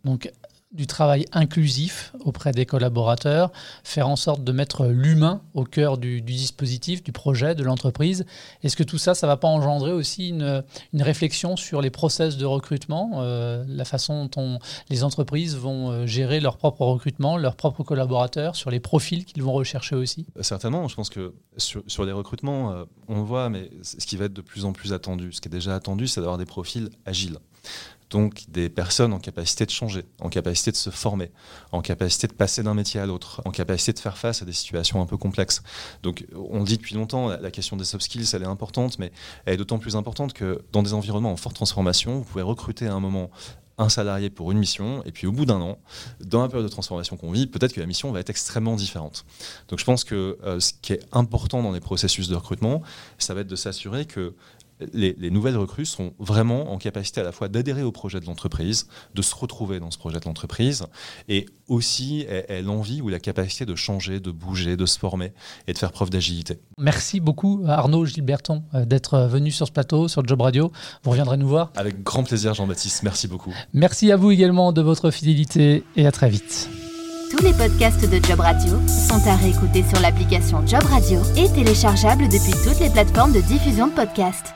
Du 0.72 0.86
travail 0.86 1.26
inclusif 1.32 2.12
auprès 2.20 2.52
des 2.52 2.66
collaborateurs, 2.66 3.52
faire 3.84 4.08
en 4.08 4.16
sorte 4.16 4.42
de 4.42 4.52
mettre 4.52 4.86
l'humain 4.86 5.42
au 5.54 5.64
cœur 5.64 5.98
du, 5.98 6.22
dispositif, 6.22 7.02
du 7.02 7.12
projet, 7.12 7.54
de 7.54 7.62
l'entreprise. 7.62 8.24
Est-ce 8.62 8.76
que 8.76 8.82
tout 8.82 8.98
ça, 8.98 9.14
ça 9.14 9.26
ne 9.26 9.32
va 9.32 9.36
pas 9.36 9.48
engendrer 9.48 9.92
aussi 9.92 10.30
une, 10.30 10.62
réflexion 10.94 11.56
sur 11.56 11.82
les 11.82 11.90
process 11.90 12.36
de 12.36 12.46
recrutement, 12.46 13.10
euh, 13.16 13.64
la 13.66 13.84
façon 13.84 14.28
dont 14.34 14.58
les 14.88 15.04
entreprises 15.04 15.56
vont 15.56 15.90
euh, 15.90 16.06
gérer 16.06 16.40
leur 16.40 16.56
propre 16.56 16.82
recrutement, 16.82 17.36
leurs 17.36 17.56
propres 17.56 17.82
collaborateurs, 17.82 18.56
sur 18.56 18.70
les 18.70 18.80
profils 18.80 19.24
qu'ils 19.24 19.42
vont 19.42 19.52
rechercher 19.52 19.96
aussi? 19.96 20.26
Certainement, 20.40 20.88
je 20.88 20.94
pense 20.94 21.10
que 21.10 21.34
sur, 21.56 22.04
les 22.04 22.12
recrutements, 22.12 22.72
euh, 22.72 22.84
on 23.08 23.22
voit, 23.22 23.50
mais 23.50 23.70
ce 23.82 24.06
qui 24.06 24.16
va 24.16 24.26
être 24.26 24.32
de 24.32 24.40
plus 24.40 24.64
en 24.64 24.72
plus 24.72 24.92
attendu, 24.92 25.32
ce 25.32 25.40
qui 25.40 25.48
est 25.48 25.50
déjà 25.50 25.74
attendu, 25.74 26.06
c'est 26.06 26.20
d'avoir 26.20 26.38
des 26.38 26.46
profils 26.46 26.88
agiles 27.04 27.38
donc 28.12 28.44
des 28.48 28.68
personnes 28.68 29.12
en 29.14 29.18
capacité 29.18 29.64
de 29.64 29.70
changer, 29.70 30.04
en 30.20 30.28
capacité 30.28 30.70
de 30.70 30.76
se 30.76 30.90
former, 30.90 31.32
en 31.72 31.80
capacité 31.80 32.26
de 32.26 32.34
passer 32.34 32.62
d'un 32.62 32.74
métier 32.74 33.00
à 33.00 33.06
l'autre, 33.06 33.40
en 33.46 33.50
capacité 33.50 33.94
de 33.94 33.98
faire 33.98 34.18
face 34.18 34.42
à 34.42 34.44
des 34.44 34.52
situations 34.52 35.00
un 35.00 35.06
peu 35.06 35.16
complexes. 35.16 35.62
Donc 36.02 36.26
on 36.36 36.62
dit 36.62 36.76
depuis 36.76 36.94
longtemps, 36.94 37.28
la 37.28 37.50
question 37.50 37.76
des 37.76 37.84
soft 37.84 38.04
skills, 38.04 38.28
elle 38.34 38.42
est 38.42 38.46
importante, 38.46 38.98
mais 38.98 39.12
elle 39.46 39.54
est 39.54 39.56
d'autant 39.56 39.78
plus 39.78 39.96
importante 39.96 40.34
que 40.34 40.62
dans 40.72 40.82
des 40.82 40.92
environnements 40.92 41.32
en 41.32 41.36
forte 41.36 41.56
transformation, 41.56 42.18
vous 42.18 42.24
pouvez 42.24 42.42
recruter 42.42 42.86
à 42.86 42.92
un 42.92 43.00
moment 43.00 43.30
un 43.78 43.88
salarié 43.88 44.28
pour 44.28 44.52
une 44.52 44.58
mission, 44.58 45.02
et 45.04 45.12
puis 45.12 45.26
au 45.26 45.32
bout 45.32 45.46
d'un 45.46 45.60
an, 45.60 45.78
dans 46.20 46.42
la 46.42 46.48
période 46.48 46.66
de 46.66 46.70
transformation 46.70 47.16
qu'on 47.16 47.30
vit, 47.30 47.46
peut-être 47.46 47.72
que 47.72 47.80
la 47.80 47.86
mission 47.86 48.12
va 48.12 48.20
être 48.20 48.28
extrêmement 48.28 48.76
différente. 48.76 49.24
Donc 49.68 49.78
je 49.78 49.84
pense 49.84 50.04
que 50.04 50.38
euh, 50.44 50.60
ce 50.60 50.72
qui 50.82 50.92
est 50.92 51.00
important 51.12 51.62
dans 51.62 51.72
les 51.72 51.80
processus 51.80 52.28
de 52.28 52.34
recrutement, 52.34 52.82
ça 53.16 53.32
va 53.32 53.40
être 53.40 53.48
de 53.48 53.56
s'assurer 53.56 54.04
que 54.04 54.34
les, 54.92 55.30
nouvelles 55.30 55.56
recrues 55.56 55.86
sont 55.86 56.12
vraiment 56.18 56.72
en 56.72 56.78
capacité 56.78 57.20
à 57.20 57.24
la 57.24 57.32
fois 57.32 57.48
d'adhérer 57.48 57.82
au 57.82 57.92
projet 57.92 58.20
de 58.20 58.26
l'entreprise, 58.26 58.86
de 59.14 59.22
se 59.22 59.34
retrouver 59.34 59.80
dans 59.80 59.90
ce 59.90 59.98
projet 59.98 60.20
de 60.20 60.24
l'entreprise, 60.24 60.84
et 61.28 61.46
aussi 61.68 62.26
l'envie 62.62 63.00
ou 63.00 63.08
la 63.08 63.18
capacité 63.18 63.64
de 63.64 63.74
changer, 63.74 64.20
de 64.20 64.30
bouger, 64.30 64.76
de 64.76 64.86
se 64.86 64.98
former 64.98 65.32
et 65.66 65.72
de 65.72 65.78
faire 65.78 65.92
preuve 65.92 66.10
d'agilité. 66.10 66.58
Merci 66.78 67.20
beaucoup 67.20 67.62
Arnaud 67.66 68.04
Gilberton 68.04 68.62
euh, 68.74 68.84
d'être 68.84 69.26
venu 69.26 69.50
sur 69.50 69.66
ce 69.66 69.72
plateau, 69.72 70.08
sur 70.08 70.26
Job 70.26 70.40
Radio. 70.40 70.72
Vous 71.02 71.10
reviendrez 71.10 71.36
nous 71.36 71.48
voir 71.48 71.72
Avec 71.76 72.02
grand 72.02 72.24
plaisir 72.24 72.54
Jean-Baptiste, 72.54 73.02
merci 73.02 73.28
beaucoup. 73.28 73.54
Merci 73.72 74.12
à 74.12 74.16
vous 74.16 74.30
également 74.30 74.72
de 74.72 74.82
votre 74.82 75.10
fidélité 75.10 75.84
et 75.96 76.06
à 76.06 76.12
très 76.12 76.28
vite. 76.28 76.68
Tous 77.30 77.42
les 77.42 77.52
podcasts 77.52 78.08
de 78.08 78.24
Job 78.24 78.40
Radio 78.40 78.72
sont 78.86 79.26
à 79.26 79.36
réécouter 79.36 79.82
sur 79.88 80.00
l'application 80.00 80.66
Job 80.66 80.82
Radio 80.82 81.20
et 81.36 81.48
téléchargeables 81.50 82.28
depuis 82.28 82.52
toutes 82.62 82.80
les 82.80 82.90
plateformes 82.90 83.32
de 83.32 83.40
diffusion 83.40 83.86
de 83.86 83.92
podcasts. 83.92 84.54